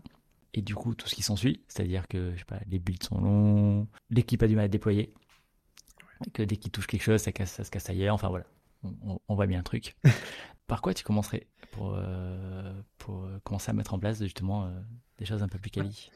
Et 0.52 0.62
du 0.62 0.74
coup, 0.74 0.94
tout 0.94 1.08
ce 1.08 1.14
qui 1.14 1.22
s'ensuit, 1.22 1.62
c'est-à-dire 1.68 2.08
que 2.08 2.32
je 2.34 2.38
sais 2.40 2.44
pas, 2.44 2.58
les 2.68 2.80
builds 2.80 3.04
sont 3.04 3.20
longs, 3.20 3.86
l'équipe 4.10 4.42
a 4.42 4.48
du 4.48 4.56
mal 4.56 4.64
à 4.64 4.68
déployer, 4.68 5.14
que 6.34 6.42
dès 6.42 6.56
qu'il 6.56 6.72
touche 6.72 6.88
quelque 6.88 7.04
chose, 7.04 7.20
ça, 7.20 7.30
casse, 7.30 7.52
ça 7.52 7.62
se 7.62 7.70
casse 7.70 7.88
ailleurs, 7.88 8.16
enfin 8.16 8.28
voilà, 8.28 8.46
on, 8.82 9.34
voit 9.34 9.46
bien 9.46 9.58
le 9.58 9.64
truc. 9.64 9.96
Par 10.66 10.82
quoi 10.82 10.92
tu 10.92 11.04
commencerais 11.04 11.46
pour, 11.70 11.94
euh, 11.94 12.72
pour 12.98 13.28
commencer 13.44 13.70
à 13.70 13.74
mettre 13.74 13.94
en 13.94 14.00
place 14.00 14.20
justement 14.20 14.66
euh, 14.66 14.70
des 15.18 15.24
choses 15.24 15.42
un 15.44 15.48
peu 15.48 15.58
plus 15.58 15.70
quali? 15.70 16.10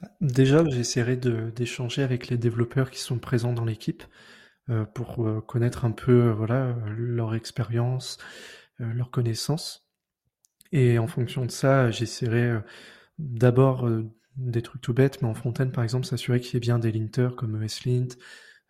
Bah, 0.00 0.08
Déjà, 0.20 0.64
j'essaierai 0.68 1.16
d'échanger 1.16 2.02
avec 2.02 2.28
les 2.28 2.38
développeurs 2.38 2.90
qui 2.90 3.00
sont 3.00 3.18
présents 3.18 3.52
dans 3.52 3.64
l'équipe 3.64 4.04
euh, 4.70 4.84
pour 4.84 5.44
connaître 5.46 5.84
un 5.84 5.90
peu 5.90 6.30
voilà, 6.30 6.76
leur 6.96 7.34
expérience, 7.34 8.18
leurs 8.78 9.10
connaissances. 9.10 9.86
Et 10.72 10.98
en 10.98 11.06
fonction 11.06 11.44
de 11.44 11.50
ça, 11.50 11.90
j'essaierai 11.90 12.58
d'abord 13.18 13.88
des 14.36 14.62
trucs 14.62 14.80
tout 14.80 14.94
bêtes, 14.94 15.20
mais 15.22 15.28
en 15.28 15.34
front-end, 15.34 15.68
par 15.68 15.84
exemple, 15.84 16.06
s'assurer 16.06 16.40
qu'il 16.40 16.54
y 16.54 16.56
ait 16.56 16.60
bien 16.60 16.78
des 16.78 16.90
linters 16.92 17.36
comme 17.36 17.62
ESLint, 17.62 18.08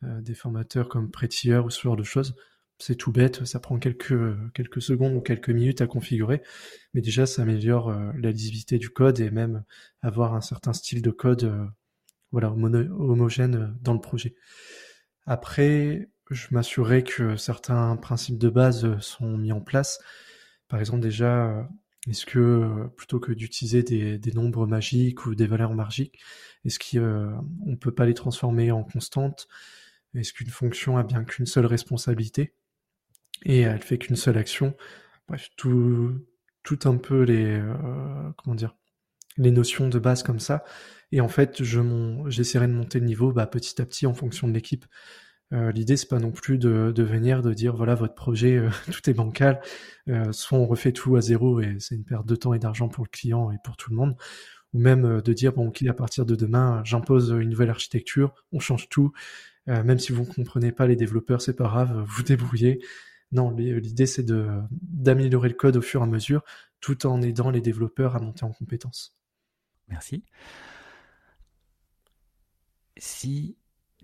des 0.02 0.34
formateurs 0.34 0.88
comme 0.88 1.11
Prettier 1.11 1.58
ou 1.58 1.70
ce 1.70 1.80
genre 1.80 1.96
de 1.96 2.02
choses. 2.02 2.34
C'est 2.78 2.96
tout 2.96 3.12
bête, 3.12 3.44
ça 3.44 3.61
prend 3.61 3.78
quelques, 3.78 4.52
quelques 4.54 4.82
secondes 4.82 5.14
ou 5.14 5.20
quelques 5.20 5.50
minutes 5.50 5.80
à 5.80 5.87
configurer, 5.87 6.42
mais 6.94 7.00
déjà 7.00 7.26
ça 7.26 7.42
améliore 7.42 7.92
la 7.92 8.32
lisibilité 8.32 8.78
du 8.78 8.90
code 8.90 9.20
et 9.20 9.30
même 9.30 9.62
avoir 10.02 10.34
un 10.34 10.40
certain 10.40 10.72
style 10.72 11.00
de 11.00 11.11
code 11.12 11.70
voilà, 12.32 12.50
homogène 12.50 13.76
dans 13.82 13.94
le 13.94 14.00
projet. 14.00 14.34
Après, 15.26 16.08
je 16.30 16.46
m'assurerai 16.50 17.04
que 17.04 17.36
certains 17.36 17.96
principes 17.96 18.38
de 18.38 18.48
base 18.48 18.98
sont 19.00 19.36
mis 19.38 19.52
en 19.52 19.60
place. 19.60 20.00
Par 20.68 20.80
exemple, 20.80 21.00
déjà, 21.00 21.68
est-ce 22.08 22.26
que 22.26 22.38
euh, 22.38 22.88
plutôt 22.96 23.20
que 23.20 23.32
d'utiliser 23.32 23.82
des, 23.82 24.32
nombres 24.32 24.66
magiques 24.66 25.26
ou 25.26 25.34
des 25.34 25.46
valeurs 25.46 25.74
magiques, 25.74 26.18
est-ce 26.64 26.78
qu'on 26.78 26.98
euh, 26.98 27.30
ne 27.66 27.76
peut 27.76 27.94
pas 27.94 28.06
les 28.06 28.14
transformer 28.14 28.72
en 28.72 28.82
constantes? 28.82 29.46
Est-ce 30.14 30.32
qu'une 30.32 30.50
fonction 30.50 30.96
a 30.98 31.04
bien 31.04 31.24
qu'une 31.24 31.46
seule 31.46 31.66
responsabilité? 31.66 32.54
Et 33.44 33.60
elle 33.60 33.82
fait 33.82 33.98
qu'une 33.98 34.16
seule 34.16 34.38
action? 34.38 34.76
Bref, 35.28 35.48
tout, 35.56 36.12
tout 36.64 36.80
un 36.84 36.96
peu 36.96 37.22
les 37.22 37.44
euh, 37.60 38.32
comment 38.36 38.56
dire 38.56 38.76
les 39.36 39.50
notions 39.50 39.88
de 39.88 39.98
base 39.98 40.22
comme 40.22 40.40
ça. 40.40 40.64
Et 41.12 41.20
en 41.20 41.28
fait, 41.28 41.62
je 41.62 41.80
j'essaierai 42.28 42.66
de 42.66 42.72
monter 42.72 43.00
le 43.00 43.06
niveau 43.06 43.32
bah, 43.32 43.46
petit 43.46 43.80
à 43.80 43.86
petit 43.86 44.06
en 44.06 44.14
fonction 44.14 44.48
de 44.48 44.52
l'équipe. 44.52 44.86
Euh, 45.52 45.70
l'idée 45.70 45.96
c'est 45.98 46.08
pas 46.08 46.18
non 46.18 46.30
plus 46.30 46.56
de, 46.56 46.92
venir 47.02 47.42
de 47.42 47.52
dire 47.52 47.76
voilà 47.76 47.94
votre 47.94 48.14
projet 48.14 48.56
euh, 48.56 48.70
tout 48.90 49.10
est 49.10 49.12
bancal, 49.12 49.60
euh, 50.08 50.32
soit 50.32 50.58
on 50.58 50.66
refait 50.66 50.92
tout 50.92 51.16
à 51.16 51.20
zéro 51.20 51.60
et 51.60 51.76
c'est 51.78 51.94
une 51.94 52.04
perte 52.04 52.26
de 52.26 52.36
temps 52.36 52.54
et 52.54 52.58
d'argent 52.58 52.88
pour 52.88 53.04
le 53.04 53.10
client 53.10 53.50
et 53.50 53.56
pour 53.62 53.76
tout 53.76 53.90
le 53.90 53.96
monde, 53.96 54.16
ou 54.72 54.78
même 54.78 55.20
de 55.20 55.32
dire 55.34 55.52
bon 55.52 55.68
ok 55.68 55.82
à 55.82 55.92
partir 55.92 56.24
de 56.24 56.34
demain 56.34 56.82
j'impose 56.84 57.30
une 57.38 57.50
nouvelle 57.50 57.70
architecture, 57.70 58.34
on 58.52 58.60
change 58.60 58.88
tout, 58.88 59.12
même 59.66 59.98
si 59.98 60.12
vous 60.12 60.22
ne 60.22 60.32
comprenez 60.32 60.72
pas 60.72 60.86
les 60.86 60.96
développeurs 60.96 61.42
c'est 61.42 61.56
pas 61.56 61.64
grave, 61.64 62.04
vous 62.06 62.22
débrouillez. 62.22 62.80
Non, 63.32 63.50
l'idée 63.50 64.06
c'est 64.06 64.26
d'améliorer 64.26 65.48
le 65.48 65.54
code 65.54 65.76
au 65.76 65.82
fur 65.82 66.00
et 66.00 66.04
à 66.04 66.06
mesure, 66.06 66.42
tout 66.80 67.06
en 67.06 67.22
aidant 67.22 67.50
les 67.50 67.62
développeurs 67.62 68.16
à 68.16 68.20
monter 68.20 68.44
en 68.44 68.52
compétences. 68.52 69.21
Merci. 69.92 70.25
Si 72.96 73.56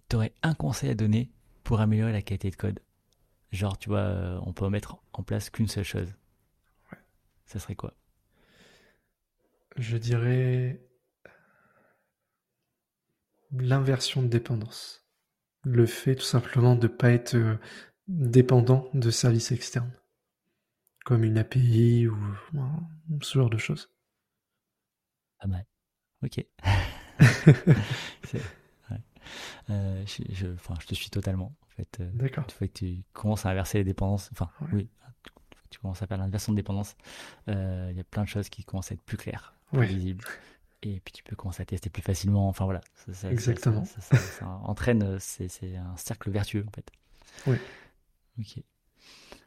tu 0.09 0.17
aurais 0.17 0.35
un 0.43 0.55
conseil 0.55 0.91
à 0.91 0.95
donner 0.95 1.31
pour 1.65 1.81
améliorer 1.81 2.13
la 2.13 2.23
qualité 2.23 2.51
de 2.51 2.57
code 2.57 2.81
Genre, 3.51 3.79
tu 3.79 3.89
vois, 3.89 4.01
euh, 4.01 4.39
on 4.45 4.53
peut 4.53 4.69
mettre 4.69 4.99
en 5.15 5.23
place 5.23 5.49
qu'une 5.49 5.69
seule 5.69 5.85
chose. 5.85 6.15
Ouais. 6.93 6.99
Ça 7.47 7.59
serait 7.59 7.75
quoi? 7.75 7.95
Je 9.77 9.97
dirais 9.97 10.87
l'inversion 13.53 14.21
de 14.23 14.27
dépendance. 14.29 15.09
Le 15.65 15.87
fait 15.87 16.15
tout 16.15 16.23
simplement 16.27 16.77
de 16.77 16.83
ne 16.83 16.93
pas 16.93 17.11
être 17.11 17.37
euh, 17.37 17.57
dépendant 18.09 18.91
de 18.93 19.11
services 19.11 19.51
externes, 19.51 19.99
comme 21.07 21.25
une 21.25 21.39
API 21.39 22.07
ou 22.07 22.19
ce 23.23 23.39
genre 23.39 23.49
de 23.49 23.57
choses. 23.57 23.91
Pas 25.41 25.47
mal. 25.47 25.65
Ok. 26.23 26.45
Euh, 29.71 30.03
je, 30.07 30.47
enfin, 30.55 30.75
je 30.81 30.87
te 30.87 30.95
suis 30.95 31.11
totalement. 31.11 31.55
En 31.63 31.77
fait, 31.77 31.99
euh, 32.01 32.11
D'accord. 32.15 32.45
Il 32.49 32.53
faut 32.53 32.65
que 32.67 32.71
tu 32.73 33.03
commences 33.13 33.45
à 33.45 33.51
inverser 33.51 33.79
les 33.79 33.85
dépendances. 33.85 34.31
Enfin, 34.33 34.49
oui, 34.73 34.89
tu 35.71 35.79
commences 35.79 36.01
à 36.03 36.07
faire 36.07 36.17
l'inversion 36.17 36.53
de 36.53 36.57
dépendance. 36.57 36.97
Euh, 37.49 37.89
il 37.91 37.97
y 37.97 38.01
a 38.01 38.05
plein 38.05 38.23
de 38.23 38.29
choses 38.29 38.49
qui 38.49 38.65
commencent 38.65 38.91
à 38.91 38.95
être 38.95 39.03
plus 39.03 39.19
claires, 39.19 39.55
plus 39.73 39.87
visibles. 39.87 40.25
Et 40.83 41.01
puis 41.01 41.13
tu 41.13 41.23
peux 41.23 41.37
commencer 41.37 41.63
à 41.63 41.67
tester 41.67 41.91
plus 41.91 42.03
facilement. 42.03 42.49
Enfin 42.49 42.65
voilà. 42.65 42.81
Ça, 43.13 43.31
Exactement. 43.31 43.85
Ça, 43.85 44.47
entraîne, 44.47 45.19
c'est 45.19 45.77
un 45.77 45.97
cercle 45.97 46.31
vertueux 46.31 46.65
en 46.67 46.71
fait. 46.71 46.91
Oui. 47.47 47.57
Ok. 48.39 48.63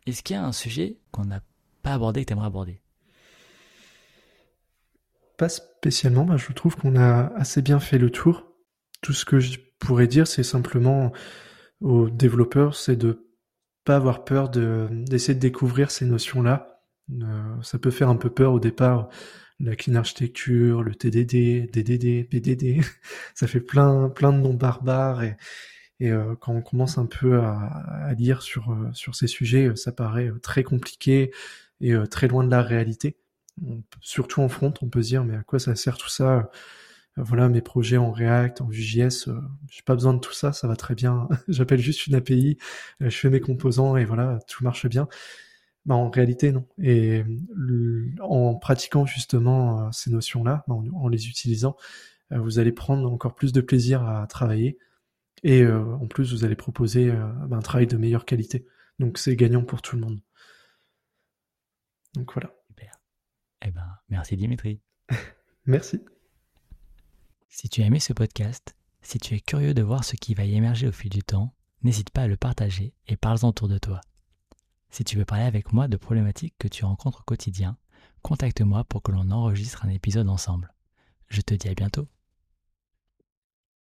Est-ce 0.05 0.23
qu'il 0.23 0.35
y 0.35 0.39
a 0.39 0.43
un 0.43 0.51
sujet 0.51 0.97
qu'on 1.11 1.25
n'a 1.25 1.41
pas 1.81 1.93
abordé 1.93 2.21
et 2.21 2.23
que 2.25 2.27
tu 2.27 2.33
aimerais 2.33 2.47
aborder? 2.47 2.81
Pas 5.41 5.49
spécialement. 5.49 6.37
Je 6.37 6.53
trouve 6.53 6.75
qu'on 6.75 6.95
a 6.95 7.33
assez 7.35 7.63
bien 7.63 7.79
fait 7.79 7.97
le 7.97 8.11
tour. 8.11 8.53
Tout 9.01 9.11
ce 9.11 9.25
que 9.25 9.39
je 9.39 9.57
pourrais 9.79 10.05
dire, 10.05 10.27
c'est 10.27 10.43
simplement 10.43 11.11
aux 11.79 12.11
développeurs, 12.11 12.75
c'est 12.75 12.95
de 12.95 13.27
pas 13.83 13.95
avoir 13.95 14.23
peur 14.23 14.49
de 14.49 14.87
d'essayer 14.91 15.33
de 15.33 15.39
découvrir 15.39 15.89
ces 15.89 16.05
notions-là. 16.05 16.83
Euh, 17.23 17.55
ça 17.63 17.79
peut 17.79 17.89
faire 17.89 18.09
un 18.09 18.17
peu 18.17 18.29
peur 18.29 18.53
au 18.53 18.59
départ, 18.59 19.09
la 19.59 19.75
clean 19.75 19.95
architecture, 19.95 20.83
le 20.83 20.93
TDD, 20.93 21.71
DDD, 21.71 22.29
PDD, 22.29 22.81
ça 23.33 23.47
fait 23.47 23.61
plein 23.61 24.09
plein 24.09 24.33
de 24.33 24.37
noms 24.37 24.53
barbares 24.53 25.23
et 25.23 25.35
euh, 26.03 26.35
quand 26.39 26.53
on 26.53 26.61
commence 26.61 26.99
un 26.99 27.07
peu 27.07 27.39
à, 27.39 27.55
à 28.05 28.13
lire 28.13 28.43
sur 28.43 28.71
euh, 28.71 28.91
sur 28.93 29.15
ces 29.15 29.25
sujets, 29.25 29.75
ça 29.75 29.91
paraît 29.91 30.31
très 30.43 30.61
compliqué 30.63 31.31
et 31.79 31.95
très 32.11 32.27
loin 32.27 32.43
de 32.43 32.51
la 32.51 32.61
réalité. 32.61 33.17
Surtout 34.01 34.41
en 34.41 34.49
front, 34.49 34.73
on 34.81 34.89
peut 34.89 35.01
se 35.01 35.09
dire 35.09 35.23
mais 35.23 35.35
à 35.35 35.43
quoi 35.43 35.59
ça 35.59 35.75
sert 35.75 35.97
tout 35.97 36.09
ça? 36.09 36.49
Euh, 37.17 37.23
voilà 37.23 37.49
mes 37.49 37.61
projets 37.61 37.97
en 37.97 38.11
React, 38.11 38.61
en 38.61 38.67
Vue.js, 38.67 39.27
euh, 39.27 39.41
j'ai 39.69 39.81
pas 39.83 39.95
besoin 39.95 40.13
de 40.13 40.19
tout 40.19 40.33
ça, 40.33 40.53
ça 40.53 40.67
va 40.67 40.75
très 40.75 40.95
bien. 40.95 41.27
J'appelle 41.47 41.79
juste 41.79 42.07
une 42.07 42.15
API, 42.15 42.57
euh, 43.01 43.09
je 43.09 43.17
fais 43.17 43.29
mes 43.29 43.41
composants 43.41 43.97
et 43.97 44.05
voilà, 44.05 44.39
tout 44.47 44.63
marche 44.63 44.87
bien. 44.87 45.07
Bah, 45.85 45.95
en 45.95 46.09
réalité 46.11 46.51
non. 46.51 46.67
Et 46.79 47.23
en 48.21 48.55
pratiquant 48.55 49.05
justement 49.05 49.91
ces 49.91 50.11
notions-là, 50.11 50.63
bah, 50.67 50.75
en, 50.93 51.07
les 51.07 51.27
utilisant, 51.29 51.75
vous 52.31 52.59
allez 52.59 52.71
prendre 52.71 53.11
encore 53.11 53.35
plus 53.35 53.51
de 53.51 53.61
plaisir 53.61 54.03
à 54.07 54.27
travailler 54.27 54.77
et 55.43 55.65
en 55.67 56.07
plus 56.07 56.33
vous 56.33 56.45
allez 56.45 56.55
proposer 56.55 57.11
bah, 57.47 57.57
un 57.57 57.61
travail 57.61 57.87
de 57.87 57.97
meilleure 57.97 58.25
qualité. 58.25 58.65
Donc 58.99 59.17
c'est 59.17 59.35
gagnant 59.35 59.63
pour 59.63 59.81
tout 59.81 59.95
le 59.95 60.01
monde. 60.03 60.21
Donc 62.15 62.33
voilà. 62.33 62.53
Eh 63.61 63.71
ben, 63.71 63.97
merci 64.09 64.35
Dimitri. 64.37 64.81
merci. 65.65 65.99
Si 67.49 67.69
tu 67.69 67.81
as 67.81 67.85
aimé 67.85 67.99
ce 67.99 68.13
podcast, 68.13 68.75
si 69.01 69.19
tu 69.19 69.35
es 69.35 69.39
curieux 69.39 69.73
de 69.73 69.81
voir 69.81 70.03
ce 70.03 70.15
qui 70.15 70.33
va 70.33 70.45
y 70.45 70.55
émerger 70.55 70.87
au 70.87 70.91
fil 70.91 71.09
du 71.09 71.21
temps, 71.21 71.53
n'hésite 71.83 72.09
pas 72.09 72.23
à 72.23 72.27
le 72.27 72.37
partager 72.37 72.93
et 73.07 73.17
parle-en 73.17 73.49
autour 73.49 73.67
de 73.67 73.77
toi. 73.77 74.01
Si 74.89 75.03
tu 75.03 75.17
veux 75.17 75.25
parler 75.25 75.45
avec 75.45 75.73
moi 75.73 75.87
de 75.87 75.97
problématiques 75.97 76.55
que 76.57 76.67
tu 76.67 76.85
rencontres 76.85 77.21
au 77.21 77.23
quotidien, 77.23 77.77
contacte-moi 78.21 78.83
pour 78.83 79.01
que 79.01 79.11
l'on 79.11 79.31
enregistre 79.31 79.85
un 79.85 79.89
épisode 79.89 80.29
ensemble. 80.29 80.73
Je 81.29 81.41
te 81.41 81.53
dis 81.53 81.69
à 81.69 81.73
bientôt. 81.73 82.07